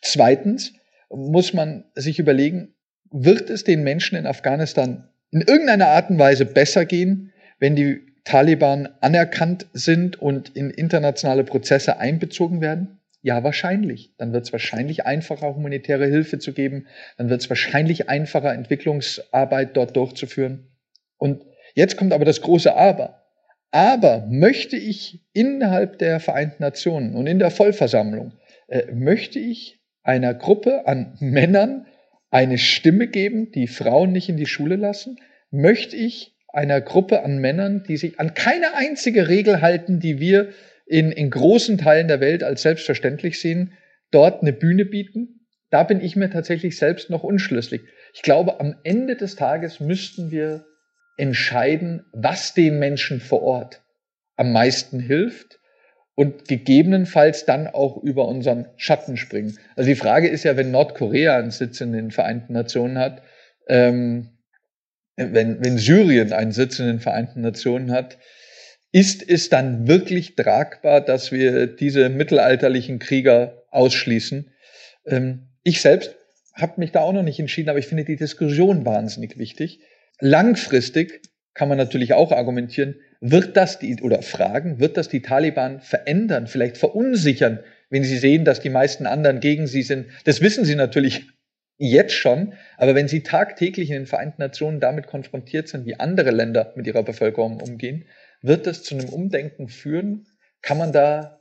Zweitens 0.00 0.72
muss 1.10 1.52
man 1.52 1.84
sich 1.94 2.18
überlegen, 2.18 2.74
wird 3.10 3.50
es 3.50 3.64
den 3.64 3.82
Menschen 3.82 4.16
in 4.16 4.26
Afghanistan 4.26 5.08
in 5.32 5.42
irgendeiner 5.42 5.88
Art 5.88 6.10
und 6.10 6.18
Weise 6.18 6.44
besser 6.44 6.84
gehen, 6.84 7.32
wenn 7.58 7.76
die 7.76 8.00
Taliban 8.24 8.88
anerkannt 9.00 9.66
sind 9.72 10.20
und 10.20 10.56
in 10.56 10.70
internationale 10.70 11.44
Prozesse 11.44 11.98
einbezogen 11.98 12.60
werden? 12.60 13.00
Ja, 13.22 13.44
wahrscheinlich. 13.44 14.14
Dann 14.16 14.32
wird 14.32 14.46
es 14.46 14.52
wahrscheinlich 14.52 15.06
einfacher, 15.06 15.54
humanitäre 15.54 16.06
Hilfe 16.06 16.38
zu 16.38 16.52
geben. 16.52 16.86
Dann 17.18 17.28
wird 17.28 17.42
es 17.42 17.50
wahrscheinlich 17.50 18.08
einfacher, 18.08 18.52
Entwicklungsarbeit 18.52 19.76
dort 19.76 19.94
durchzuführen. 19.96 20.68
Und 21.18 21.44
jetzt 21.74 21.96
kommt 21.96 22.12
aber 22.12 22.24
das 22.24 22.40
große 22.40 22.74
Aber. 22.74 23.22
Aber 23.72 24.26
möchte 24.28 24.76
ich 24.76 25.20
innerhalb 25.32 25.98
der 25.98 26.18
Vereinten 26.18 26.62
Nationen 26.62 27.14
und 27.14 27.26
in 27.26 27.38
der 27.38 27.50
Vollversammlung, 27.50 28.32
äh, 28.68 28.90
möchte 28.92 29.38
ich 29.38 29.79
einer 30.10 30.34
Gruppe 30.34 30.88
an 30.88 31.16
Männern 31.20 31.86
eine 32.32 32.58
Stimme 32.58 33.06
geben, 33.06 33.52
die 33.52 33.68
Frauen 33.68 34.10
nicht 34.10 34.28
in 34.28 34.36
die 34.36 34.46
Schule 34.46 34.74
lassen? 34.74 35.20
Möchte 35.52 35.94
ich 35.94 36.34
einer 36.48 36.80
Gruppe 36.80 37.22
an 37.22 37.38
Männern, 37.38 37.84
die 37.86 37.96
sich 37.96 38.18
an 38.18 38.34
keine 38.34 38.74
einzige 38.74 39.28
Regel 39.28 39.60
halten, 39.60 40.00
die 40.00 40.18
wir 40.18 40.48
in, 40.86 41.12
in 41.12 41.30
großen 41.30 41.78
Teilen 41.78 42.08
der 42.08 42.18
Welt 42.18 42.42
als 42.42 42.62
selbstverständlich 42.62 43.40
sehen, 43.40 43.72
dort 44.10 44.42
eine 44.42 44.52
Bühne 44.52 44.84
bieten? 44.84 45.46
Da 45.70 45.84
bin 45.84 46.00
ich 46.00 46.16
mir 46.16 46.28
tatsächlich 46.28 46.76
selbst 46.76 47.08
noch 47.10 47.22
unschlüssig. 47.22 47.82
Ich 48.12 48.22
glaube, 48.22 48.58
am 48.58 48.74
Ende 48.82 49.14
des 49.14 49.36
Tages 49.36 49.78
müssten 49.78 50.32
wir 50.32 50.66
entscheiden, 51.18 52.04
was 52.12 52.52
den 52.54 52.80
Menschen 52.80 53.20
vor 53.20 53.42
Ort 53.42 53.80
am 54.34 54.50
meisten 54.50 54.98
hilft 54.98 55.59
und 56.20 56.48
gegebenenfalls 56.48 57.46
dann 57.46 57.66
auch 57.66 57.96
über 57.96 58.28
unseren 58.28 58.66
Schatten 58.76 59.16
springen. 59.16 59.58
Also 59.74 59.88
die 59.88 59.96
Frage 59.96 60.28
ist 60.28 60.44
ja, 60.44 60.54
wenn 60.54 60.70
Nordkorea 60.70 61.38
einen 61.38 61.50
Sitz 61.50 61.80
in 61.80 61.94
den 61.94 62.10
Vereinten 62.10 62.52
Nationen 62.52 62.98
hat, 62.98 63.22
ähm, 63.68 64.28
wenn, 65.16 65.64
wenn 65.64 65.78
Syrien 65.78 66.34
einen 66.34 66.52
Sitz 66.52 66.78
in 66.78 66.88
den 66.88 67.00
Vereinten 67.00 67.40
Nationen 67.40 67.90
hat, 67.90 68.18
ist 68.92 69.26
es 69.26 69.48
dann 69.48 69.88
wirklich 69.88 70.36
tragbar, 70.36 71.00
dass 71.00 71.32
wir 71.32 71.66
diese 71.66 72.10
mittelalterlichen 72.10 72.98
Krieger 72.98 73.62
ausschließen? 73.70 74.52
Ähm, 75.06 75.48
ich 75.62 75.80
selbst 75.80 76.16
habe 76.52 76.74
mich 76.76 76.92
da 76.92 77.00
auch 77.00 77.14
noch 77.14 77.22
nicht 77.22 77.40
entschieden, 77.40 77.70
aber 77.70 77.78
ich 77.78 77.86
finde 77.86 78.04
die 78.04 78.16
Diskussion 78.16 78.84
wahnsinnig 78.84 79.38
wichtig. 79.38 79.80
Langfristig 80.18 81.22
kann 81.54 81.70
man 81.70 81.78
natürlich 81.78 82.12
auch 82.12 82.30
argumentieren, 82.30 82.96
wird 83.20 83.56
das 83.56 83.78
die, 83.78 84.00
oder 84.02 84.22
fragen, 84.22 84.80
wird 84.80 84.96
das 84.96 85.08
die 85.08 85.22
Taliban 85.22 85.80
verändern, 85.80 86.46
vielleicht 86.46 86.78
verunsichern, 86.78 87.60
wenn 87.90 88.02
sie 88.02 88.16
sehen, 88.16 88.44
dass 88.44 88.60
die 88.60 88.70
meisten 88.70 89.06
anderen 89.06 89.40
gegen 89.40 89.66
sie 89.66 89.82
sind? 89.82 90.06
Das 90.24 90.40
wissen 90.40 90.64
sie 90.64 90.74
natürlich 90.74 91.26
jetzt 91.76 92.14
schon, 92.14 92.54
aber 92.76 92.94
wenn 92.94 93.08
sie 93.08 93.22
tagtäglich 93.22 93.88
in 93.90 93.96
den 93.96 94.06
Vereinten 94.06 94.42
Nationen 94.42 94.80
damit 94.80 95.06
konfrontiert 95.06 95.68
sind, 95.68 95.86
wie 95.86 95.98
andere 95.98 96.30
Länder 96.30 96.72
mit 96.76 96.86
ihrer 96.86 97.02
Bevölkerung 97.02 97.60
umgehen, 97.60 98.06
wird 98.42 98.66
das 98.66 98.82
zu 98.82 98.94
einem 98.94 99.08
Umdenken 99.08 99.68
führen? 99.68 100.26
Kann 100.62 100.78
man 100.78 100.92
da 100.92 101.40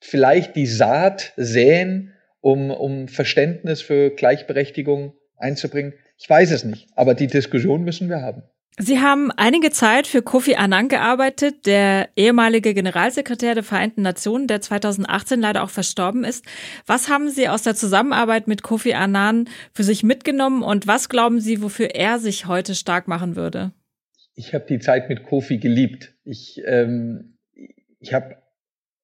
vielleicht 0.00 0.56
die 0.56 0.66
Saat 0.66 1.32
säen, 1.36 2.14
um, 2.40 2.70
um 2.70 3.08
Verständnis 3.08 3.82
für 3.82 4.10
Gleichberechtigung 4.10 5.14
einzubringen? 5.36 5.94
Ich 6.18 6.28
weiß 6.28 6.50
es 6.50 6.64
nicht, 6.64 6.88
aber 6.94 7.14
die 7.14 7.26
Diskussion 7.26 7.84
müssen 7.84 8.08
wir 8.08 8.22
haben. 8.22 8.42
Sie 8.82 8.98
haben 8.98 9.30
einige 9.36 9.70
Zeit 9.70 10.06
für 10.06 10.22
Kofi 10.22 10.54
Annan 10.54 10.88
gearbeitet, 10.88 11.66
der 11.66 12.08
ehemalige 12.16 12.72
Generalsekretär 12.72 13.54
der 13.54 13.62
Vereinten 13.62 14.00
Nationen, 14.00 14.46
der 14.46 14.62
2018 14.62 15.38
leider 15.38 15.62
auch 15.62 15.68
verstorben 15.68 16.24
ist. 16.24 16.46
Was 16.86 17.10
haben 17.10 17.28
Sie 17.28 17.46
aus 17.46 17.62
der 17.62 17.74
Zusammenarbeit 17.74 18.48
mit 18.48 18.62
Kofi 18.62 18.94
Annan 18.94 19.50
für 19.74 19.82
sich 19.82 20.02
mitgenommen 20.02 20.62
und 20.62 20.86
was 20.86 21.10
glauben 21.10 21.40
Sie, 21.40 21.60
wofür 21.60 21.94
er 21.94 22.18
sich 22.18 22.46
heute 22.46 22.74
stark 22.74 23.06
machen 23.06 23.36
würde? 23.36 23.72
Ich 24.34 24.54
habe 24.54 24.64
die 24.66 24.78
Zeit 24.78 25.10
mit 25.10 25.24
Kofi 25.24 25.58
geliebt. 25.58 26.14
Ich, 26.24 26.62
ähm, 26.64 27.36
ich 27.98 28.14
habe 28.14 28.36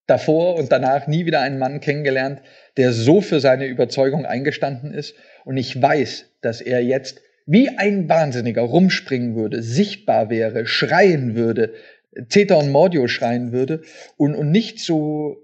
davor 0.07 0.55
und 0.55 0.73
danach 0.73 1.07
nie 1.07 1.27
wieder 1.27 1.43
einen 1.43 1.59
Mann 1.59 1.81
kennengelernt, 1.81 2.41
der 2.79 2.95
so 2.95 3.21
für 3.21 3.41
seine 3.41 3.67
Überzeugung 3.67 4.25
eingestanden 4.25 4.95
ist. 4.95 5.17
Und 5.45 5.59
ich 5.59 5.83
weiß, 5.83 6.31
dass 6.41 6.63
er 6.63 6.83
jetzt 6.83 7.21
wie 7.47 7.69
ein 7.71 8.09
Wahnsinniger 8.09 8.63
rumspringen 8.63 9.37
würde, 9.37 9.63
sichtbar 9.63 10.31
wäre, 10.31 10.67
schreien 10.67 11.37
würde, 11.37 11.73
Zeta 12.29 12.57
und 12.57 12.71
Mordio 12.71 13.09
schreien 13.09 13.53
würde 13.53 13.83
und, 14.17 14.35
und 14.35 14.51
nicht 14.51 14.81
so, 14.81 15.37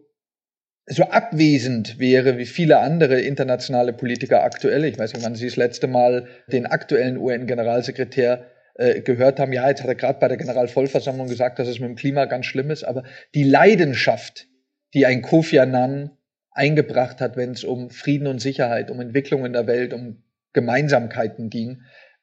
so 0.87 1.05
abwesend 1.05 1.99
wäre 1.99 2.39
wie 2.39 2.47
viele 2.47 2.79
andere 2.79 3.21
internationale 3.21 3.93
Politiker 3.93 4.43
aktuell. 4.43 4.85
Ich 4.85 4.99
weiß 4.99 5.13
nicht, 5.13 5.25
wann 5.25 5.35
Sie 5.35 5.47
das 5.47 5.57
letzte 5.57 5.87
Mal 5.87 6.27
den 6.49 6.67
aktuellen 6.67 7.19
UN-Generalsekretär 7.19 8.47
äh, 8.75 9.01
gehört 9.03 9.39
haben. 9.39 9.53
Ja, 9.53 9.69
jetzt 9.69 9.83
hat 9.83 9.89
er 9.89 9.95
gerade 9.95 10.19
bei 10.19 10.29
der 10.29 10.39
Generalvollversammlung 10.39 11.29
gesagt, 11.29 11.59
dass 11.59 11.69
es 11.69 11.79
mit 11.79 11.89
dem 11.89 11.97
Klima 11.97 12.25
ganz 12.25 12.47
schlimm 12.47 12.71
ist, 12.71 12.85
aber 12.85 13.05
die 13.35 13.45
Leidenschaft, 13.45 14.49
die 14.95 15.07
ein 15.07 15.23
Kofi 15.23 15.59
Annan 15.59 16.11
eingebracht 16.51 17.21
hat, 17.21 17.37
wenn 17.37 17.53
es 17.53 17.65
um 17.65 17.91
Frieden 17.91 18.27
und 18.27 18.41
Sicherheit, 18.41 18.91
um 18.91 19.01
Entwicklung 19.01 19.45
in 19.45 19.53
der 19.53 19.67
Welt, 19.67 19.93
um 19.93 20.23
Gemeinsamkeiten 20.53 21.51
ging, 21.51 21.83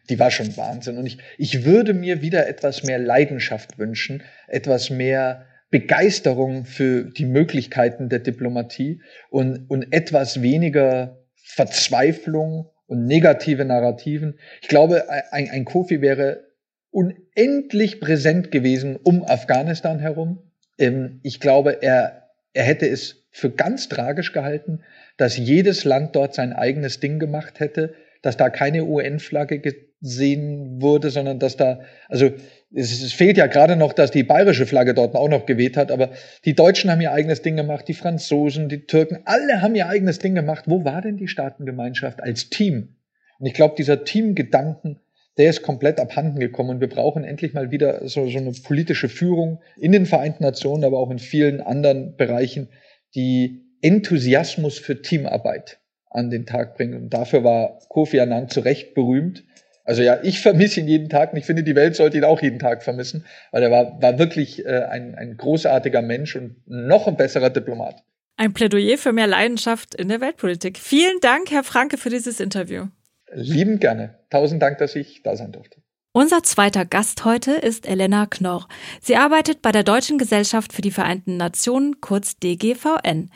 die 0.10 0.20
war 0.20 0.32
schon 0.32 0.56
Wahnsinn. 0.58 0.98
Und 0.98 1.06
ich, 1.06 1.18
ich 1.38 1.66
würde 1.66 1.94
mir 1.94 2.22
wieder 2.22 2.48
etwas 2.48 2.84
mehr 2.84 3.00
Leidenschaft 3.00 3.78
wünschen, 3.78 4.24
etwas 4.48 4.90
mehr 4.90 5.46
Begeisterung 5.70 6.66
für 6.66 7.04
die 7.04 7.26
Möglichkeiten 7.26 8.10
der 8.10 8.20
Diplomatie 8.20 9.02
und, 9.30 9.70
und 9.70 9.94
etwas 9.94 10.42
weniger 10.42 11.24
Verzweiflung 11.36 12.70
und 12.88 13.06
negative 13.06 13.66
Narrativen. 13.66 14.40
Ich 14.62 14.68
glaube, 14.68 15.10
ein, 15.32 15.50
ein 15.50 15.66
Kofi 15.66 16.02
wäre 16.02 16.50
unendlich 16.90 18.00
präsent 18.00 18.52
gewesen 18.52 18.96
um 18.96 19.24
Afghanistan 19.24 20.00
herum. 20.00 20.52
Ähm, 20.80 21.20
ich 21.22 21.40
glaube, 21.40 21.84
er, 21.84 22.30
er 22.54 22.64
hätte 22.64 22.88
es 22.88 23.28
für 23.32 23.52
ganz 23.52 23.90
tragisch 23.90 24.34
gehalten, 24.34 24.84
dass 25.18 25.38
jedes 25.38 25.84
Land 25.84 26.16
dort 26.16 26.34
sein 26.34 26.52
eigenes 26.52 27.00
Ding 27.00 27.20
gemacht 27.20 27.60
hätte, 27.60 27.94
dass 28.22 28.38
da 28.38 28.50
keine 28.50 28.84
UN-Flagge 28.84 29.60
gesehen 29.60 30.82
wurde, 30.82 31.10
sondern 31.10 31.40
dass 31.40 31.58
da, 31.58 31.82
also 32.08 32.32
es, 32.74 33.14
fehlt 33.14 33.38
ja 33.38 33.48
gerade 33.48 33.76
noch, 33.76 33.94
dass 33.94 34.12
die 34.12 34.24
bayerische 34.24 34.66
Flagge 34.66 34.94
dort 34.94 35.16
auch 35.16 35.30
noch 35.30 35.46
geweht 35.46 35.78
hat, 35.78 35.92
aber 35.92 36.12
die 36.46 36.56
Deutschen 36.56 36.92
haben 36.92 37.02
ihr 37.02 37.12
eigenes 37.12 37.42
Ding 37.42 37.56
gemacht, 37.56 37.88
die 37.88 37.94
Franzosen, 37.94 38.70
die 38.70 38.86
Türken, 38.86 39.20
alle 39.26 39.62
haben 39.62 39.76
ihr 39.76 39.88
eigenes 39.88 40.20
Ding 40.20 40.36
gemacht. 40.36 40.66
Wo 40.68 40.86
war 40.86 41.02
denn 41.02 41.18
die 41.18 41.28
Staatengemeinschaft 41.28 42.22
als 42.22 42.50
Team? 42.50 42.96
Und 43.40 43.46
ich 43.46 43.54
glaube, 43.54 43.76
dieser 43.78 44.04
Teamgedanken, 44.04 45.00
der 45.38 45.50
ist 45.50 45.62
komplett 45.62 46.00
abhanden 46.00 46.40
gekommen 46.40 46.72
und 46.72 46.82
wir 46.82 46.90
brauchen 46.90 47.24
endlich 47.24 47.54
mal 47.54 47.72
wieder 47.72 48.08
so, 48.08 48.28
so 48.28 48.38
eine 48.38 48.52
politische 48.52 49.08
Führung 49.08 49.62
in 49.78 49.94
den 49.94 50.06
Vereinten 50.06 50.44
Nationen, 50.44 50.84
aber 50.84 51.00
auch 51.00 51.10
in 51.10 51.20
vielen 51.20 51.62
anderen 51.62 52.18
Bereichen, 52.18 52.68
die 53.16 53.64
Enthusiasmus 53.82 54.78
für 54.78 55.02
Teamarbeit 55.02 55.79
an 56.10 56.30
den 56.30 56.46
Tag 56.46 56.76
bringen. 56.76 56.96
Und 56.96 57.14
dafür 57.14 57.44
war 57.44 57.80
Kofi 57.90 58.20
Annan 58.20 58.50
zu 58.50 58.62
Recht 58.62 58.94
berühmt. 58.94 59.44
Also 59.84 60.04
ja, 60.04 60.20
ich 60.22 60.40
vermisse 60.40 60.82
ihn 60.82 60.88
jeden 60.88 61.10
Tag 61.10 61.34
und 61.34 61.40
ich 61.40 61.46
finde, 61.46 61.64
die 61.64 61.76
Welt 61.76 61.96
sollte 61.96 62.18
ihn 62.18 62.24
auch 62.24 62.42
jeden 62.42 62.60
Tag 62.60 62.84
vermissen, 62.84 63.26
weil 63.52 63.64
er 63.64 63.72
war, 63.72 64.00
war 64.02 64.20
wirklich 64.20 64.64
äh, 64.66 64.84
ein, 64.84 65.16
ein 65.16 65.36
großartiger 65.36 66.04
Mensch 66.04 66.36
und 66.36 66.58
noch 66.68 67.08
ein 67.08 67.18
besserer 67.18 67.50
Diplomat. 67.50 68.04
Ein 68.38 68.54
Plädoyer 68.54 68.98
für 68.98 69.14
mehr 69.14 69.28
Leidenschaft 69.28 69.96
in 69.96 70.08
der 70.08 70.22
Weltpolitik. 70.22 70.78
Vielen 70.78 71.20
Dank, 71.22 71.50
Herr 71.52 71.64
Franke, 71.64 71.98
für 71.98 72.10
dieses 72.10 72.40
Interview. 72.40 72.86
Lieben 73.34 73.80
gerne. 73.80 74.20
Tausend 74.30 74.62
Dank, 74.62 74.78
dass 74.78 74.96
ich 74.96 75.24
da 75.24 75.36
sein 75.36 75.52
durfte. 75.52 75.82
Unser 76.12 76.42
zweiter 76.44 76.86
Gast 76.86 77.26
heute 77.26 77.52
ist 77.52 77.88
Elena 77.88 78.26
Knorr. 78.26 78.68
Sie 79.02 79.16
arbeitet 79.16 79.62
bei 79.62 79.72
der 79.72 79.84
Deutschen 79.84 80.18
Gesellschaft 80.18 80.74
für 80.74 80.82
die 80.82 80.92
Vereinten 80.92 81.38
Nationen, 81.38 82.02
kurz 82.02 82.38
DGVN. 82.38 83.30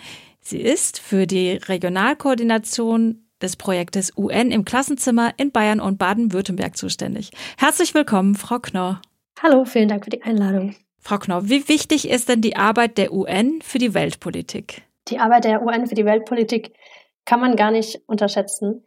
Sie 0.43 0.59
ist 0.59 0.99
für 0.99 1.25
die 1.25 1.51
Regionalkoordination 1.53 3.23
des 3.41 3.55
Projektes 3.55 4.11
UN 4.17 4.51
im 4.51 4.65
Klassenzimmer 4.65 5.31
in 5.37 5.51
Bayern 5.51 5.79
und 5.79 5.97
Baden-Württemberg 5.97 6.75
zuständig. 6.75 7.31
Herzlich 7.57 7.93
willkommen, 7.93 8.35
Frau 8.35 8.59
Knorr. 8.59 9.01
Hallo, 9.41 9.63
vielen 9.63 9.87
Dank 9.87 10.03
für 10.03 10.09
die 10.09 10.21
Einladung. 10.21 10.75
Frau 10.99 11.17
Knorr, 11.17 11.47
wie 11.49 11.67
wichtig 11.69 12.09
ist 12.09 12.27
denn 12.27 12.41
die 12.41 12.57
Arbeit 12.57 12.97
der 12.97 13.13
UN 13.13 13.61
für 13.61 13.77
die 13.77 13.93
Weltpolitik? 13.93 14.83
Die 15.07 15.19
Arbeit 15.19 15.45
der 15.45 15.65
UN 15.65 15.87
für 15.87 15.95
die 15.95 16.05
Weltpolitik 16.05 16.73
kann 17.25 17.39
man 17.39 17.55
gar 17.55 17.71
nicht 17.71 18.01
unterschätzen. 18.05 18.85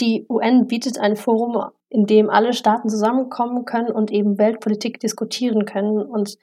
Die 0.00 0.26
UN 0.28 0.66
bietet 0.66 0.98
ein 0.98 1.16
Forum, 1.16 1.70
in 1.88 2.06
dem 2.06 2.28
alle 2.28 2.52
Staaten 2.52 2.90
zusammenkommen 2.90 3.64
können 3.64 3.90
und 3.90 4.10
eben 4.10 4.36
Weltpolitik 4.36 5.00
diskutieren 5.00 5.64
können 5.64 5.98
und 5.98 6.36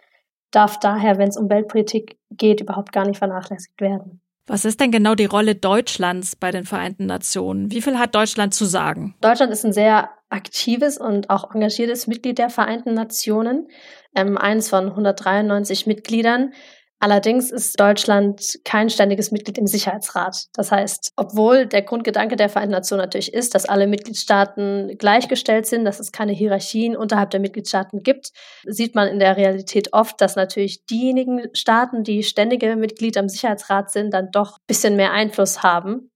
darf 0.50 0.80
daher, 0.80 1.20
wenn 1.20 1.30
es 1.30 1.38
um 1.38 1.48
Weltpolitik 1.48 2.18
geht, 2.32 2.62
überhaupt 2.62 2.92
gar 2.92 3.06
nicht 3.06 3.20
vernachlässigt 3.20 3.80
werden. 3.82 4.22
Was 4.48 4.64
ist 4.64 4.80
denn 4.80 4.92
genau 4.92 5.14
die 5.14 5.26
Rolle 5.26 5.56
Deutschlands 5.56 6.38
bei 6.38 6.52
den 6.52 6.64
Vereinten 6.64 7.06
Nationen? 7.06 7.70
Wie 7.70 7.82
viel 7.82 8.00
hat 8.00 8.16
Deutschland 8.16 8.54
zu 8.54 8.64
sagen? 8.64 9.14
Deutschland 9.20 9.52
ist 9.52 9.66
ein 9.66 9.74
sehr 9.74 10.10
aktives 10.30 10.98
und 10.98 11.30
auch 11.30 11.54
engagiertes 11.54 12.08
Mitglied 12.08 12.38
der 12.38 12.50
Vereinten 12.50 12.94
Nationen, 12.94 13.68
ähm, 14.16 14.38
eins 14.38 14.70
von 14.70 14.88
193 14.88 15.86
Mitgliedern. 15.86 16.54
Allerdings 17.00 17.52
ist 17.52 17.80
Deutschland 17.80 18.60
kein 18.66 18.90
ständiges 18.90 19.32
Mitglied 19.32 19.60
im 19.60 19.68
Sicherheitsrat. 19.68 20.46
Das 20.54 20.72
heißt, 20.72 21.14
obwohl 21.16 21.68
der 21.68 21.84
Grundgedanke 21.84 22.36
der 22.36 22.50
Vereinten 22.50 22.72
Nationen 22.72 23.04
natürlich 23.04 23.34
ist, 23.34 23.54
dass 23.54 23.66
alle 23.66 23.86
Mitgliedstaaten 23.86 24.98
gleichgestellt 24.98 25.68
sind, 25.68 25.86
dass 25.86 26.00
es 26.00 26.12
keine 26.12 26.32
Hierarchien 26.32 26.98
unterhalb 26.98 27.30
der 27.30 27.40
Mitgliedstaaten 27.40 28.02
gibt, 28.02 28.32
sieht 28.66 28.96
man 28.96 29.08
in 29.08 29.20
der 29.20 29.38
Realität 29.38 29.94
oft, 29.94 30.20
dass 30.22 30.36
natürlich 30.36 30.86
diejenigen 30.88 31.54
Staaten, 31.54 32.04
die 32.04 32.24
ständige 32.24 32.76
Mitglieder 32.76 33.22
im 33.22 33.30
Sicherheitsrat 33.30 33.92
sind, 33.92 34.12
dann 34.12 34.32
doch 34.32 34.58
ein 34.58 34.66
bisschen 34.66 34.96
mehr 34.96 35.12
Einfluss 35.12 35.62
haben 35.62 36.10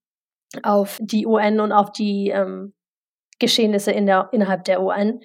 auf 0.64 0.98
die 1.00 1.28
UN 1.28 1.60
und 1.60 1.72
auf 1.72 1.92
die 1.92 2.30
ähm, 2.30 2.74
Geschehnisse 3.40 3.92
in 3.92 4.08
der, 4.08 4.30
innerhalb 4.32 4.64
der 4.64 4.82
UN. 4.82 5.22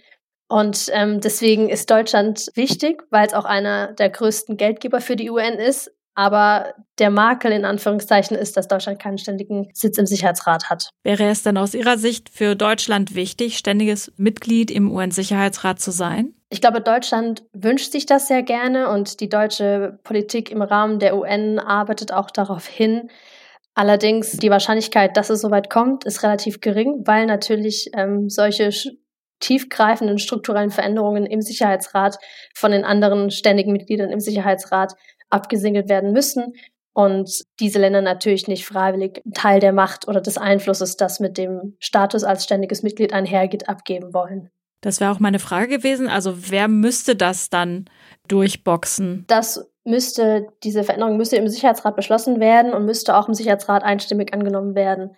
Und 0.49 0.91
ähm, 0.93 1.21
deswegen 1.21 1.69
ist 1.69 1.91
Deutschland 1.91 2.51
wichtig, 2.55 3.03
weil 3.11 3.27
es 3.27 3.35
auch 3.35 3.45
einer 3.45 3.93
der 3.93 4.11
größten 4.11 4.57
Geldgeber 4.57 5.01
für 5.01 5.17
die 5.17 5.31
UN 5.31 5.55
ist. 5.55 5.91
Aber 6.15 6.73
der 6.99 7.11
Makel 7.11 7.53
in 7.53 7.67
Anführungszeichen 7.67 8.39
ist, 8.39 8.57
dass 8.57 8.69
Deutschland 8.69 8.99
keinen 8.99 9.19
ständigen 9.19 9.69
Sitz 9.75 9.99
im 9.99 10.07
Sicherheitsrat 10.07 10.71
hat. 10.71 10.89
Wäre 11.03 11.29
es 11.29 11.43
denn 11.43 11.59
aus 11.59 11.75
Ihrer 11.75 11.99
Sicht 11.99 12.31
für 12.31 12.57
Deutschland 12.57 13.15
wichtig, 13.15 13.59
ständiges 13.59 14.11
Mitglied 14.17 14.71
im 14.71 14.91
UN-Sicherheitsrat 14.91 15.79
zu 15.79 15.91
sein? 15.91 16.33
Ich 16.49 16.63
glaube, 16.63 16.81
Deutschland 16.81 17.45
wünscht 17.53 17.93
sich 17.93 18.07
das 18.07 18.29
sehr 18.29 18.43
gerne 18.43 18.89
und 18.89 19.21
die 19.21 19.29
deutsche 19.29 19.99
Politik 20.05 20.51
im 20.51 20.63
Rahmen 20.63 21.01
der 21.01 21.19
UN 21.19 21.59
arbeitet 21.59 22.13
auch 22.13 22.31
darauf 22.31 22.67
hin. 22.67 23.11
Allerdings 23.75 24.33
die 24.33 24.49
Wahrscheinlichkeit, 24.49 25.19
dass 25.19 25.29
es 25.29 25.43
soweit 25.43 25.69
kommt, 25.69 26.05
ist 26.05 26.23
relativ 26.23 26.63
gering, 26.63 27.03
weil 27.05 27.27
natürlich 27.27 27.91
ähm, 27.93 28.31
solche 28.31 28.71
tiefgreifenden 29.41 30.19
strukturellen 30.19 30.71
Veränderungen 30.71 31.27
im 31.27 31.41
Sicherheitsrat 31.41 32.19
von 32.55 32.73
den 32.73 32.85
anderen 32.85 33.31
ständigen 33.31 33.73
Mitgliedern 33.73 34.11
im 34.11 34.21
Sicherheitsrat 34.21 34.95
abgesingelt 35.31 35.89
werden 35.89 36.13
müssen 36.13 36.55
und 36.97 37.43
diese 37.61 37.79
Länder 37.79 38.01
natürlich 38.01 38.49
nicht 38.49 38.65
freiwillig 38.65 39.23
Teil 39.35 39.61
der 39.61 39.75
Macht 39.75 40.09
oder 40.09 40.23
des 40.23 40.39
Einflusses, 40.39 40.97
das 40.97 41.21
mit 41.21 41.37
dem 41.37 41.77
Status 41.79 42.25
als 42.25 42.45
ständiges 42.45 42.83
Mitglied 42.83 43.13
einhergeht, 43.13 43.69
abgeben 43.69 44.15
wollen. 44.15 44.49
Das 44.81 44.99
wäre 44.99 45.13
auch 45.13 45.21
meine 45.21 45.39
Frage 45.39 45.69
gewesen. 45.69 46.09
Also 46.09 46.51
wer 46.51 46.69
müsste 46.69 47.15
das 47.15 47.51
dann 47.51 47.85
durchboxen? 48.29 49.25
Das 49.27 49.69
müsste, 49.85 50.47
diese 50.63 50.85
Veränderung 50.85 51.19
müsste 51.19 51.37
im 51.37 51.49
Sicherheitsrat 51.49 51.97
beschlossen 51.97 52.41
werden 52.41 52.73
und 52.73 52.87
müsste 52.87 53.15
auch 53.15 53.29
im 53.29 53.35
Sicherheitsrat 53.35 53.85
einstimmig 53.85 54.33
angenommen 54.33 54.75
werden. 54.75 55.11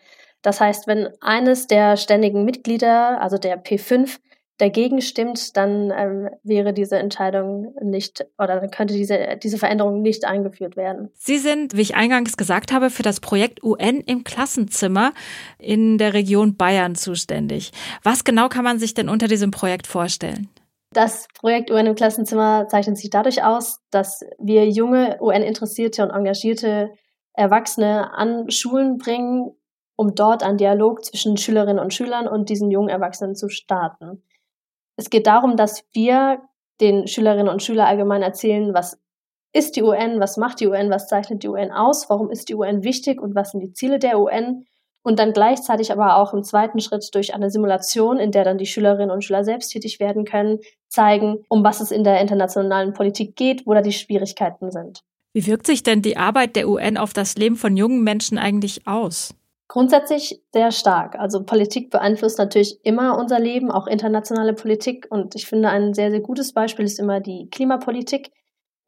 Das 0.42 0.60
heißt, 0.60 0.86
wenn 0.86 1.08
eines 1.20 1.66
der 1.66 1.96
ständigen 1.96 2.44
Mitglieder, 2.44 3.20
also 3.20 3.38
der 3.38 3.62
P5, 3.62 4.18
dagegen 4.58 5.00
stimmt, 5.00 5.56
dann 5.56 5.92
ähm, 5.96 6.28
wäre 6.42 6.72
diese 6.72 6.98
Entscheidung 6.98 7.74
nicht 7.80 8.26
oder 8.38 8.60
dann 8.60 8.70
könnte 8.70 8.94
diese, 8.94 9.38
diese 9.42 9.56
Veränderung 9.56 10.02
nicht 10.02 10.24
eingeführt 10.24 10.76
werden. 10.76 11.10
Sie 11.14 11.38
sind, 11.38 11.76
wie 11.76 11.82
ich 11.82 11.94
eingangs 11.94 12.36
gesagt 12.36 12.72
habe, 12.72 12.90
für 12.90 13.04
das 13.04 13.20
Projekt 13.20 13.62
UN 13.62 14.00
im 14.00 14.24
Klassenzimmer 14.24 15.12
in 15.58 15.96
der 15.96 16.12
Region 16.12 16.56
Bayern 16.56 16.96
zuständig. 16.96 17.70
Was 18.02 18.24
genau 18.24 18.48
kann 18.48 18.64
man 18.64 18.78
sich 18.78 18.94
denn 18.94 19.08
unter 19.08 19.28
diesem 19.28 19.52
Projekt 19.52 19.86
vorstellen? 19.86 20.48
Das 20.92 21.28
Projekt 21.34 21.70
UN 21.70 21.86
im 21.86 21.94
Klassenzimmer 21.94 22.66
zeichnet 22.68 22.96
sich 22.96 23.10
dadurch 23.10 23.44
aus, 23.44 23.80
dass 23.90 24.24
wir 24.38 24.68
junge 24.68 25.18
UN-interessierte 25.20 26.02
und 26.02 26.10
engagierte 26.10 26.90
Erwachsene 27.34 28.12
an 28.14 28.50
Schulen 28.50 28.98
bringen, 28.98 29.52
um 29.98 30.14
dort 30.14 30.44
einen 30.44 30.58
Dialog 30.58 31.04
zwischen 31.04 31.36
Schülerinnen 31.36 31.82
und 31.82 31.92
Schülern 31.92 32.28
und 32.28 32.48
diesen 32.48 32.70
jungen 32.70 32.88
Erwachsenen 32.88 33.34
zu 33.34 33.48
starten. 33.48 34.22
Es 34.96 35.10
geht 35.10 35.26
darum, 35.26 35.56
dass 35.56 35.84
wir 35.92 36.40
den 36.80 37.08
Schülerinnen 37.08 37.48
und 37.48 37.64
Schülern 37.64 37.88
allgemein 37.88 38.22
erzählen, 38.22 38.72
was 38.72 38.96
ist 39.52 39.74
die 39.74 39.82
UN, 39.82 40.20
was 40.20 40.36
macht 40.36 40.60
die 40.60 40.68
UN, 40.68 40.88
was 40.90 41.08
zeichnet 41.08 41.42
die 41.42 41.48
UN 41.48 41.72
aus, 41.72 42.08
warum 42.08 42.30
ist 42.30 42.48
die 42.48 42.54
UN 42.54 42.84
wichtig 42.84 43.20
und 43.20 43.34
was 43.34 43.50
sind 43.50 43.60
die 43.60 43.72
Ziele 43.72 43.98
der 43.98 44.20
UN. 44.20 44.66
Und 45.02 45.18
dann 45.18 45.32
gleichzeitig 45.32 45.90
aber 45.90 46.16
auch 46.16 46.32
im 46.32 46.44
zweiten 46.44 46.78
Schritt 46.78 47.08
durch 47.14 47.34
eine 47.34 47.50
Simulation, 47.50 48.18
in 48.18 48.30
der 48.30 48.44
dann 48.44 48.58
die 48.58 48.66
Schülerinnen 48.66 49.10
und 49.10 49.24
Schüler 49.24 49.42
selbst 49.42 49.70
tätig 49.70 49.98
werden 49.98 50.24
können, 50.24 50.60
zeigen, 50.86 51.44
um 51.48 51.64
was 51.64 51.80
es 51.80 51.90
in 51.90 52.04
der 52.04 52.20
internationalen 52.20 52.92
Politik 52.92 53.34
geht, 53.34 53.66
wo 53.66 53.74
da 53.74 53.80
die 53.80 53.92
Schwierigkeiten 53.92 54.70
sind. 54.70 55.02
Wie 55.32 55.46
wirkt 55.46 55.66
sich 55.66 55.82
denn 55.82 56.02
die 56.02 56.16
Arbeit 56.16 56.54
der 56.54 56.68
UN 56.68 56.96
auf 56.96 57.12
das 57.12 57.36
Leben 57.36 57.56
von 57.56 57.76
jungen 57.76 58.04
Menschen 58.04 58.38
eigentlich 58.38 58.86
aus? 58.86 59.34
Grundsätzlich 59.68 60.42
sehr 60.52 60.72
stark. 60.72 61.18
Also 61.18 61.44
Politik 61.44 61.90
beeinflusst 61.90 62.38
natürlich 62.38 62.78
immer 62.84 63.18
unser 63.18 63.38
Leben, 63.38 63.70
auch 63.70 63.86
internationale 63.86 64.54
Politik. 64.54 65.06
Und 65.10 65.34
ich 65.34 65.46
finde, 65.46 65.68
ein 65.68 65.92
sehr, 65.92 66.10
sehr 66.10 66.20
gutes 66.20 66.54
Beispiel 66.54 66.86
ist 66.86 66.98
immer 66.98 67.20
die 67.20 67.50
Klimapolitik. 67.50 68.30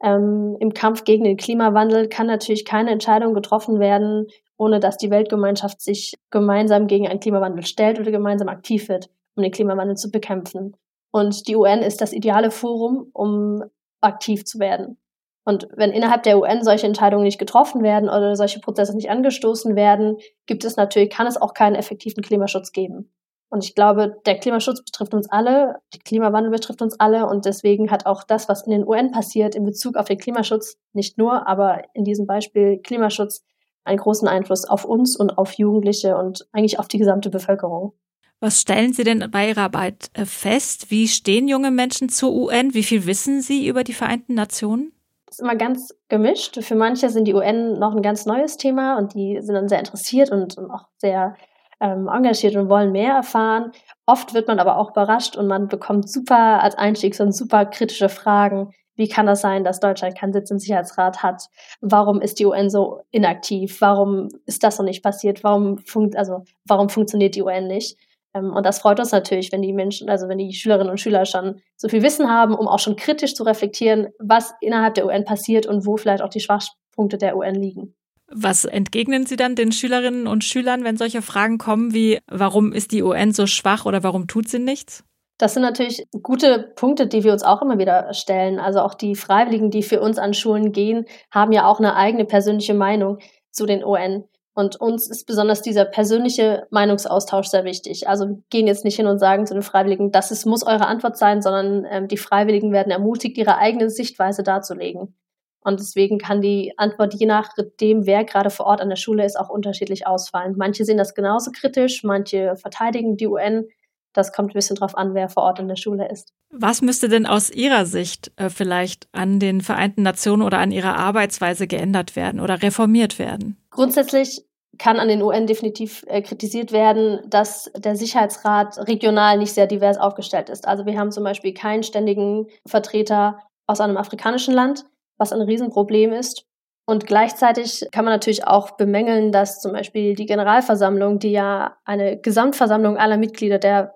Ähm, 0.01 0.57
Im 0.59 0.73
Kampf 0.73 1.03
gegen 1.03 1.23
den 1.23 1.37
Klimawandel 1.37 2.09
kann 2.09 2.25
natürlich 2.25 2.65
keine 2.65 2.89
Entscheidung 2.89 3.35
getroffen 3.35 3.79
werden, 3.79 4.25
ohne 4.57 4.79
dass 4.79 4.97
die 4.97 5.11
Weltgemeinschaft 5.11 5.81
sich 5.81 6.15
gemeinsam 6.31 6.87
gegen 6.87 7.07
einen 7.07 7.19
Klimawandel 7.19 7.63
stellt 7.63 7.99
oder 7.99 8.09
gemeinsam 8.09 8.49
aktiv 8.49 8.89
wird, 8.89 9.11
um 9.35 9.43
den 9.43 9.51
Klimawandel 9.51 9.97
zu 9.97 10.09
bekämpfen. 10.09 10.75
Und 11.11 11.47
die 11.47 11.55
UN 11.55 11.83
ist 11.83 12.01
das 12.01 12.11
ideale 12.11 12.49
Forum, 12.49 13.11
um 13.13 13.63
aktiv 14.01 14.45
zu 14.45 14.57
werden. 14.57 14.97
Und 15.43 15.67
wenn 15.75 15.91
innerhalb 15.91 16.23
der 16.23 16.39
UN 16.39 16.63
solche 16.63 16.85
Entscheidungen 16.85 17.23
nicht 17.23 17.39
getroffen 17.39 17.81
werden 17.81 18.09
oder 18.09 18.35
solche 18.35 18.59
Prozesse 18.59 18.95
nicht 18.95 19.09
angestoßen 19.09 19.75
werden, 19.75 20.17
gibt 20.45 20.63
es 20.63 20.75
natürlich, 20.77 21.09
kann 21.09 21.27
es 21.27 21.37
auch 21.37 21.53
keinen 21.53 21.75
effektiven 21.75 22.21
Klimaschutz 22.21 22.71
geben. 22.71 23.11
Und 23.49 23.65
ich 23.65 23.75
glaube, 23.75 24.21
der 24.25 24.39
Klimaschutz 24.39 24.81
betrifft 24.81 25.13
uns 25.13 25.29
alle, 25.29 25.75
der 25.93 25.99
Klimawandel 26.05 26.51
betrifft 26.51 26.81
uns 26.81 26.97
alle 26.99 27.27
und 27.27 27.43
deswegen 27.45 27.91
hat 27.91 28.05
auch 28.05 28.23
das, 28.23 28.47
was 28.47 28.65
in 28.65 28.71
den 28.71 28.87
UN 28.87 29.11
passiert 29.11 29.55
in 29.55 29.65
Bezug 29.65 29.97
auf 29.97 30.05
den 30.05 30.17
Klimaschutz, 30.17 30.77
nicht 30.93 31.17
nur, 31.17 31.47
aber 31.47 31.81
in 31.93 32.05
diesem 32.05 32.25
Beispiel 32.27 32.77
Klimaschutz, 32.77 33.43
einen 33.83 33.97
großen 33.97 34.27
Einfluss 34.27 34.63
auf 34.63 34.85
uns 34.85 35.17
und 35.17 35.37
auf 35.37 35.53
Jugendliche 35.53 36.15
und 36.15 36.47
eigentlich 36.53 36.79
auf 36.79 36.87
die 36.87 36.99
gesamte 36.99 37.29
Bevölkerung. 37.29 37.93
Was 38.39 38.61
stellen 38.61 38.93
Sie 38.93 39.03
denn 39.03 39.29
bei 39.31 39.49
Ihrer 39.49 39.63
Arbeit 39.63 40.09
äh, 40.13 40.25
fest? 40.25 40.89
Wie 40.89 41.07
stehen 41.07 41.47
junge 41.47 41.71
Menschen 41.71 42.09
zur 42.09 42.33
UN? 42.33 42.73
Wie 42.73 42.83
viel 42.83 43.05
wissen 43.05 43.41
Sie 43.41 43.67
über 43.67 43.83
die 43.83 43.93
Vereinten 43.93 44.33
Nationen? 44.33 44.93
Ist 45.31 45.39
immer 45.39 45.55
ganz 45.55 45.95
gemischt. 46.09 46.61
Für 46.61 46.75
manche 46.75 47.09
sind 47.09 47.25
die 47.25 47.33
UN 47.33 47.79
noch 47.79 47.95
ein 47.95 48.01
ganz 48.01 48.25
neues 48.25 48.57
Thema 48.57 48.97
und 48.97 49.13
die 49.13 49.39
sind 49.41 49.55
dann 49.55 49.69
sehr 49.69 49.79
interessiert 49.79 50.29
und, 50.29 50.57
und 50.57 50.69
auch 50.69 50.87
sehr 50.97 51.35
ähm, 51.79 52.07
engagiert 52.07 52.55
und 52.55 52.69
wollen 52.69 52.91
mehr 52.91 53.13
erfahren. 53.13 53.71
Oft 54.05 54.33
wird 54.33 54.47
man 54.47 54.59
aber 54.59 54.77
auch 54.77 54.91
überrascht 54.91 55.35
und 55.37 55.47
man 55.47 55.67
bekommt 55.67 56.09
super 56.09 56.61
als 56.61 56.75
Einstieg 56.75 57.15
so 57.15 57.29
super 57.31 57.65
kritische 57.65 58.09
Fragen. 58.09 58.73
Wie 58.95 59.07
kann 59.07 59.25
das 59.25 59.41
sein, 59.41 59.63
dass 59.63 59.79
Deutschland 59.79 60.17
keinen 60.17 60.33
Sitz 60.33 60.51
im 60.51 60.59
Sicherheitsrat 60.59 61.23
hat? 61.23 61.45
Warum 61.79 62.21
ist 62.21 62.37
die 62.39 62.45
UN 62.45 62.69
so 62.69 63.01
inaktiv? 63.09 63.79
Warum 63.79 64.27
ist 64.45 64.63
das 64.63 64.77
noch 64.77 64.85
nicht 64.85 65.01
passiert? 65.01 65.43
Warum, 65.43 65.79
funkt, 65.79 66.17
also, 66.17 66.43
warum 66.65 66.89
funktioniert 66.89 67.35
die 67.35 67.41
UN 67.41 67.67
nicht? 67.67 67.97
Ähm, 68.33 68.53
und 68.53 68.65
das 68.65 68.79
freut 68.79 68.99
uns 68.99 69.11
natürlich, 69.11 69.51
wenn 69.51 69.61
die 69.61 69.73
Menschen, 69.73 70.09
also 70.09 70.27
wenn 70.27 70.37
die 70.37 70.53
Schülerinnen 70.53 70.89
und 70.89 70.99
Schüler 70.99 71.25
schon 71.25 71.61
so 71.75 71.89
viel 71.89 72.03
Wissen 72.03 72.29
haben, 72.29 72.55
um 72.55 72.67
auch 72.67 72.79
schon 72.79 72.95
kritisch 72.95 73.35
zu 73.35 73.43
reflektieren, 73.43 74.09
was 74.19 74.53
innerhalb 74.61 74.95
der 74.95 75.05
UN 75.05 75.25
passiert 75.25 75.65
und 75.65 75.85
wo 75.85 75.97
vielleicht 75.97 76.21
auch 76.21 76.29
die 76.29 76.39
Schwachpunkte 76.39 77.17
der 77.17 77.37
UN 77.37 77.55
liegen. 77.55 77.95
Was 78.33 78.63
entgegnen 78.63 79.25
Sie 79.25 79.35
dann 79.35 79.55
den 79.55 79.73
Schülerinnen 79.73 80.25
und 80.25 80.45
Schülern, 80.45 80.85
wenn 80.85 80.95
solche 80.95 81.21
Fragen 81.21 81.57
kommen 81.57 81.93
wie, 81.93 82.19
warum 82.27 82.71
ist 82.71 82.93
die 82.93 83.03
UN 83.03 83.33
so 83.33 83.45
schwach 83.45 83.85
oder 83.85 84.03
warum 84.03 84.27
tut 84.27 84.47
sie 84.47 84.59
nichts? 84.59 85.03
Das 85.37 85.53
sind 85.55 85.63
natürlich 85.63 86.05
gute 86.21 86.71
Punkte, 86.75 87.07
die 87.07 87.23
wir 87.23 87.33
uns 87.33 87.43
auch 87.43 87.61
immer 87.61 87.77
wieder 87.77 88.13
stellen. 88.13 88.59
Also 88.59 88.79
auch 88.79 88.93
die 88.93 89.15
Freiwilligen, 89.15 89.69
die 89.69 89.83
für 89.83 89.99
uns 89.99 90.17
an 90.17 90.33
Schulen 90.33 90.71
gehen, 90.71 91.05
haben 91.29 91.51
ja 91.51 91.65
auch 91.65 91.79
eine 91.79 91.95
eigene 91.95 92.25
persönliche 92.25 92.75
Meinung 92.75 93.17
zu 93.49 93.65
den 93.65 93.83
UN. 93.83 94.23
Und 94.61 94.79
uns 94.79 95.09
ist 95.09 95.25
besonders 95.25 95.63
dieser 95.63 95.85
persönliche 95.85 96.67
Meinungsaustausch 96.69 97.47
sehr 97.47 97.63
wichtig. 97.63 98.07
Also 98.07 98.27
wir 98.29 98.43
gehen 98.51 98.67
jetzt 98.67 98.85
nicht 98.85 98.95
hin 98.95 99.07
und 99.07 99.17
sagen 99.17 99.47
zu 99.47 99.55
den 99.55 99.63
Freiwilligen, 99.63 100.11
das 100.11 100.29
ist, 100.29 100.45
muss 100.45 100.63
eure 100.63 100.85
Antwort 100.85 101.17
sein, 101.17 101.41
sondern 101.41 101.87
ähm, 101.89 102.07
die 102.07 102.17
Freiwilligen 102.17 102.71
werden 102.71 102.91
ermutigt, 102.91 103.39
ihre 103.39 103.57
eigene 103.57 103.89
Sichtweise 103.89 104.43
darzulegen. 104.43 105.15
Und 105.63 105.79
deswegen 105.79 106.19
kann 106.19 106.41
die 106.41 106.73
Antwort 106.77 107.15
je 107.15 107.25
nachdem, 107.25 108.05
wer 108.05 108.23
gerade 108.23 108.51
vor 108.51 108.67
Ort 108.67 108.81
an 108.81 108.89
der 108.89 108.97
Schule 108.97 109.25
ist, 109.25 109.35
auch 109.35 109.49
unterschiedlich 109.49 110.05
ausfallen. 110.05 110.53
Manche 110.57 110.85
sehen 110.85 110.97
das 110.97 111.15
genauso 111.15 111.49
kritisch, 111.51 112.03
manche 112.03 112.55
verteidigen 112.55 113.17
die 113.17 113.27
UN. 113.27 113.65
Das 114.13 114.31
kommt 114.31 114.51
ein 114.51 114.53
bisschen 114.53 114.75
drauf 114.75 114.95
an, 114.95 115.15
wer 115.15 115.27
vor 115.27 115.41
Ort 115.41 115.59
an 115.59 115.69
der 115.69 115.75
Schule 115.75 116.07
ist. 116.11 116.33
Was 116.51 116.83
müsste 116.83 117.09
denn 117.09 117.25
aus 117.25 117.49
Ihrer 117.49 117.87
Sicht 117.87 118.31
äh, 118.35 118.49
vielleicht 118.49 119.07
an 119.11 119.39
den 119.39 119.61
Vereinten 119.61 120.03
Nationen 120.03 120.43
oder 120.43 120.59
an 120.59 120.71
Ihrer 120.71 120.97
Arbeitsweise 120.97 121.65
geändert 121.65 122.15
werden 122.15 122.39
oder 122.39 122.61
reformiert 122.61 123.17
werden? 123.17 123.57
Grundsätzlich 123.71 124.43
kann 124.77 124.99
an 124.99 125.09
den 125.09 125.21
UN 125.21 125.47
definitiv 125.47 126.03
äh, 126.07 126.21
kritisiert 126.21 126.71
werden, 126.71 127.19
dass 127.27 127.71
der 127.75 127.95
Sicherheitsrat 127.95 128.87
regional 128.87 129.37
nicht 129.37 129.53
sehr 129.53 129.67
divers 129.67 129.97
aufgestellt 129.97 130.49
ist. 130.49 130.67
Also 130.67 130.85
wir 130.85 130.97
haben 130.97 131.11
zum 131.11 131.23
Beispiel 131.23 131.53
keinen 131.53 131.83
ständigen 131.83 132.47
Vertreter 132.65 133.39
aus 133.67 133.81
einem 133.81 133.97
afrikanischen 133.97 134.53
Land 134.53 134.85
was 135.21 135.31
ein 135.31 135.41
Riesenproblem 135.41 136.11
ist. 136.13 136.45
Und 136.87 137.05
gleichzeitig 137.05 137.87
kann 137.91 138.05
man 138.05 138.13
natürlich 138.13 138.47
auch 138.47 138.71
bemängeln, 138.71 139.31
dass 139.31 139.61
zum 139.61 139.71
Beispiel 139.71 140.15
die 140.15 140.25
Generalversammlung, 140.25 141.19
die 141.19 141.31
ja 141.31 141.77
eine 141.85 142.19
Gesamtversammlung 142.19 142.97
aller 142.97 143.17
Mitglieder 143.17 143.59
der 143.59 143.93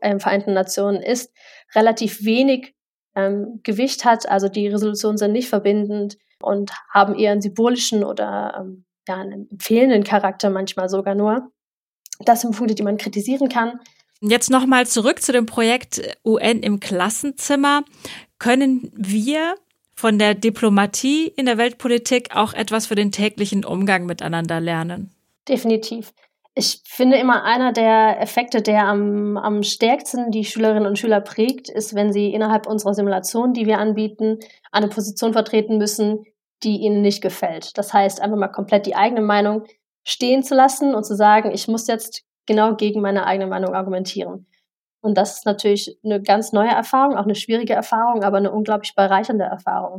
äh, 0.00 0.18
Vereinten 0.20 0.54
Nationen 0.54 1.02
ist, 1.02 1.34
relativ 1.74 2.24
wenig 2.24 2.72
ähm, 3.16 3.60
Gewicht 3.64 4.04
hat. 4.04 4.28
Also 4.28 4.48
die 4.48 4.68
Resolutionen 4.68 5.18
sind 5.18 5.32
nicht 5.32 5.48
verbindend 5.48 6.16
und 6.40 6.70
haben 6.88 7.16
eher 7.16 7.32
einen 7.32 7.42
symbolischen 7.42 8.04
oder 8.04 8.54
ähm, 8.60 8.84
ja, 9.08 9.16
einen 9.16 9.50
empfehlenden 9.50 10.04
Charakter 10.04 10.50
manchmal 10.50 10.88
sogar 10.88 11.14
nur. 11.14 11.50
Das 12.20 12.42
sind 12.42 12.56
Punkte, 12.56 12.74
die 12.74 12.82
man 12.82 12.96
kritisieren 12.96 13.48
kann. 13.48 13.80
Jetzt 14.20 14.50
nochmal 14.50 14.86
zurück 14.86 15.20
zu 15.20 15.32
dem 15.32 15.46
Projekt 15.46 16.00
UN 16.24 16.62
im 16.62 16.80
Klassenzimmer. 16.80 17.84
Können 18.38 18.90
wir 18.94 19.56
von 19.94 20.18
der 20.18 20.34
Diplomatie 20.34 21.28
in 21.28 21.46
der 21.46 21.58
Weltpolitik 21.58 22.34
auch 22.34 22.52
etwas 22.54 22.86
für 22.86 22.94
den 22.94 23.12
täglichen 23.12 23.64
Umgang 23.64 24.06
miteinander 24.06 24.60
lernen? 24.60 25.10
Definitiv. 25.48 26.12
Ich 26.56 26.82
finde 26.84 27.16
immer 27.16 27.42
einer 27.44 27.72
der 27.72 28.20
Effekte, 28.20 28.62
der 28.62 28.86
am, 28.86 29.36
am 29.36 29.62
stärksten 29.64 30.30
die 30.30 30.44
Schülerinnen 30.44 30.86
und 30.86 30.98
Schüler 30.98 31.20
prägt, 31.20 31.68
ist, 31.68 31.94
wenn 31.94 32.12
sie 32.12 32.32
innerhalb 32.32 32.66
unserer 32.66 32.94
Simulation, 32.94 33.54
die 33.54 33.66
wir 33.66 33.78
anbieten, 33.78 34.38
eine 34.70 34.88
Position 34.88 35.32
vertreten 35.32 35.78
müssen, 35.78 36.24
die 36.62 36.78
ihnen 36.78 37.02
nicht 37.02 37.22
gefällt. 37.22 37.76
Das 37.76 37.92
heißt, 37.92 38.20
einfach 38.20 38.36
mal 38.36 38.48
komplett 38.48 38.86
die 38.86 38.96
eigene 38.96 39.20
Meinung 39.20 39.64
stehen 40.04 40.42
zu 40.42 40.54
lassen 40.54 40.94
und 40.94 41.04
zu 41.04 41.14
sagen, 41.14 41.50
ich 41.52 41.68
muss 41.68 41.86
jetzt 41.86 42.24
genau 42.46 42.74
gegen 42.76 43.00
meine 43.00 43.26
eigene 43.26 43.46
Meinung 43.46 43.74
argumentieren. 43.74 44.46
Und 45.00 45.18
das 45.18 45.38
ist 45.38 45.46
natürlich 45.46 45.98
eine 46.04 46.22
ganz 46.22 46.52
neue 46.52 46.70
Erfahrung, 46.70 47.16
auch 47.16 47.24
eine 47.24 47.34
schwierige 47.34 47.74
Erfahrung, 47.74 48.22
aber 48.22 48.38
eine 48.38 48.52
unglaublich 48.52 48.94
bereichernde 48.94 49.44
Erfahrung. 49.44 49.98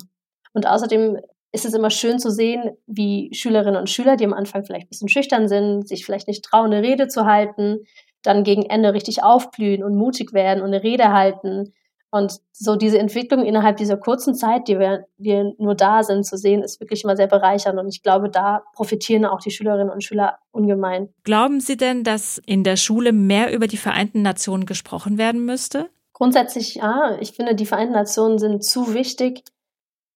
Und 0.54 0.68
außerdem 0.68 1.20
ist 1.52 1.66
es 1.66 1.74
immer 1.74 1.90
schön 1.90 2.20
zu 2.20 2.32
sehen, 2.32 2.78
wie 2.88 3.30
Schülerinnen 3.34 3.80
und 3.80 3.90
Schüler, 3.90 4.18
die 4.18 4.26
am 4.26 4.34
Anfang 4.34 4.66
vielleicht 4.66 4.88
ein 4.88 4.90
bisschen 4.90 5.10
schüchtern 5.10 5.48
sind, 5.48 5.88
sich 5.88 6.06
vielleicht 6.06 6.28
nicht 6.28 6.44
trauen, 6.44 6.74
eine 6.74 6.82
Rede 6.82 7.08
zu 7.08 7.26
halten, 7.26 7.86
dann 8.24 8.44
gegen 8.44 8.64
Ende 8.64 8.94
richtig 8.94 9.24
aufblühen 9.24 9.84
und 9.84 9.96
mutig 9.96 10.34
werden 10.34 10.62
und 10.62 10.74
eine 10.74 10.84
Rede 10.84 11.14
halten 11.14 11.74
und 12.12 12.40
so 12.52 12.76
diese 12.76 12.98
Entwicklung 12.98 13.44
innerhalb 13.44 13.78
dieser 13.78 13.98
kurzen 13.98 14.36
Zeit, 14.36 14.68
die 14.68 14.80
wir, 14.80 15.06
wir 15.18 15.54
nur 15.58 15.76
da 15.76 16.04
sind, 16.04 16.26
zu 16.26 16.38
sehen, 16.38 16.64
ist 16.64 16.80
wirklich 16.80 17.04
immer 17.04 17.18
sehr 17.18 17.28
bereichernd. 17.28 17.78
Und 17.78 17.90
ich 17.90 18.04
glaube, 18.04 18.30
da 18.30 18.64
profitieren 18.74 19.26
auch 19.26 19.42
die 19.42 19.52
Schülerinnen 19.52 19.90
und 19.90 20.04
Schüler 20.04 20.38
ungemein. 20.52 21.10
Glauben 21.24 21.60
Sie 21.60 21.76
denn, 21.76 22.04
dass 22.04 22.38
in 22.46 22.64
der 22.64 22.78
Schule 22.78 23.12
mehr 23.12 23.54
über 23.54 23.68
die 23.68 23.78
Vereinten 23.78 24.22
Nationen 24.22 24.66
gesprochen 24.66 25.18
werden 25.18 25.46
müsste? 25.46 25.90
Grundsätzlich 26.14 26.76
ja. 26.76 27.18
Ich 27.20 27.34
finde, 27.34 27.56
die 27.56 27.66
Vereinten 27.66 27.94
Nationen 27.94 28.40
sind 28.40 28.64
zu 28.64 28.94
wichtig, 28.94 29.44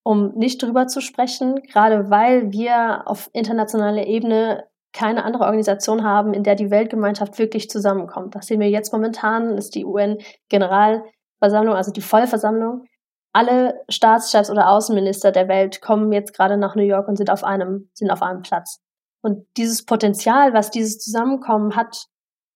um 0.04 0.34
nicht 0.36 0.63
drüber 0.63 0.88
zu 0.88 1.02
sprechen, 1.02 1.62
gerade 1.63 2.10
weil 2.10 2.54
wir 2.54 3.04
auf 3.06 3.30
internationaler 3.34 4.08
Ebene 4.08 4.63
keine 4.93 5.23
andere 5.23 5.43
Organisation 5.43 6.04
haben, 6.04 6.34
in 6.34 6.43
der 6.43 6.56
die 6.56 6.71
Weltgemeinschaft 6.71 7.38
wirklich 7.38 7.69
zusammenkommt. 7.69 8.34
Das 8.36 8.47
sehen 8.47 8.60
wir 8.60 8.69
jetzt 8.69 8.91
momentan, 8.93 9.58
ist 9.58 9.75
die 9.75 9.86
UN-General 9.86 11.04
Versammlung, 11.39 11.75
also 11.75 11.91
die 11.91 12.02
Vollversammlung. 12.02 12.86
Alle 13.34 13.82
Staatschefs 13.89 14.49
oder 14.49 14.69
Außenminister 14.69 15.32
der 15.32 15.47
Welt 15.47 15.82
kommen 15.82 16.12
jetzt 16.12 16.34
gerade 16.34 16.58
nach 16.58 16.75
New 16.75 16.84
York 16.84 17.08
und 17.08 17.15
sind 17.15 17.30
auf 17.30 17.43
einem, 17.43 17.89
sind 17.93 18.10
auf 18.12 18.21
einem 18.21 18.41
Platz. 18.41 18.80
Und 19.21 19.45
dieses 19.58 19.86
Potenzial, 19.86 20.54
was 20.54 20.71
dieses 20.71 20.99
Zusammenkommen 20.99 21.75
hat, 21.75 22.06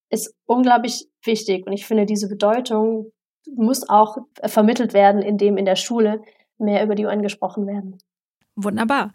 ist 0.09 0.35
unglaublich 0.45 1.07
wichtig. 1.23 1.65
Und 1.67 1.73
ich 1.73 1.85
finde, 1.85 2.05
diese 2.05 2.27
Bedeutung 2.27 3.11
muss 3.55 3.87
auch 3.89 4.17
vermittelt 4.45 4.93
werden, 4.93 5.21
indem 5.21 5.57
in 5.57 5.65
der 5.65 5.75
Schule 5.75 6.21
mehr 6.57 6.83
über 6.83 6.95
die 6.95 7.05
UN 7.05 7.21
gesprochen 7.21 7.67
werden. 7.67 7.97
Wunderbar. 8.55 9.13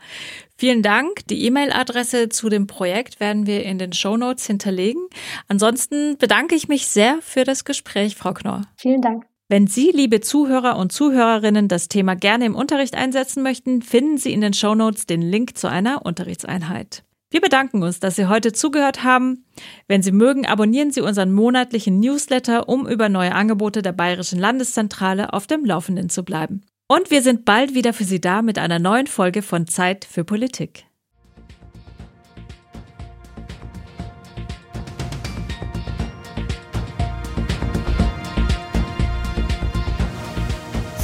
Vielen 0.56 0.82
Dank. 0.82 1.26
Die 1.28 1.44
E-Mail-Adresse 1.46 2.28
zu 2.28 2.48
dem 2.48 2.66
Projekt 2.66 3.20
werden 3.20 3.46
wir 3.46 3.64
in 3.64 3.78
den 3.78 3.92
Show 3.92 4.16
Notes 4.16 4.46
hinterlegen. 4.46 5.06
Ansonsten 5.46 6.18
bedanke 6.18 6.56
ich 6.56 6.66
mich 6.66 6.88
sehr 6.88 7.18
für 7.22 7.44
das 7.44 7.64
Gespräch, 7.64 8.16
Frau 8.16 8.32
Knorr. 8.32 8.62
Vielen 8.76 9.00
Dank. 9.00 9.27
Wenn 9.50 9.66
Sie, 9.66 9.90
liebe 9.94 10.20
Zuhörer 10.20 10.76
und 10.76 10.92
Zuhörerinnen, 10.92 11.68
das 11.68 11.88
Thema 11.88 12.14
gerne 12.14 12.44
im 12.44 12.54
Unterricht 12.54 12.94
einsetzen 12.94 13.42
möchten, 13.42 13.80
finden 13.80 14.18
Sie 14.18 14.34
in 14.34 14.42
den 14.42 14.52
Show 14.52 14.74
Notes 14.74 15.06
den 15.06 15.22
Link 15.22 15.56
zu 15.56 15.68
einer 15.68 16.04
Unterrichtseinheit. 16.04 17.02
Wir 17.30 17.40
bedanken 17.40 17.82
uns, 17.82 17.98
dass 17.98 18.16
Sie 18.16 18.26
heute 18.26 18.52
zugehört 18.52 19.04
haben. 19.04 19.46
Wenn 19.86 20.02
Sie 20.02 20.12
mögen, 20.12 20.44
abonnieren 20.44 20.90
Sie 20.90 21.00
unseren 21.00 21.32
monatlichen 21.32 21.98
Newsletter, 21.98 22.68
um 22.68 22.86
über 22.86 23.08
neue 23.08 23.34
Angebote 23.34 23.80
der 23.80 23.92
Bayerischen 23.92 24.38
Landeszentrale 24.38 25.32
auf 25.32 25.46
dem 25.46 25.64
Laufenden 25.64 26.10
zu 26.10 26.24
bleiben. 26.24 26.60
Und 26.86 27.10
wir 27.10 27.22
sind 27.22 27.46
bald 27.46 27.74
wieder 27.74 27.94
für 27.94 28.04
Sie 28.04 28.20
da 28.20 28.42
mit 28.42 28.58
einer 28.58 28.78
neuen 28.78 29.06
Folge 29.06 29.40
von 29.40 29.66
Zeit 29.66 30.04
für 30.04 30.24
Politik. 30.24 30.84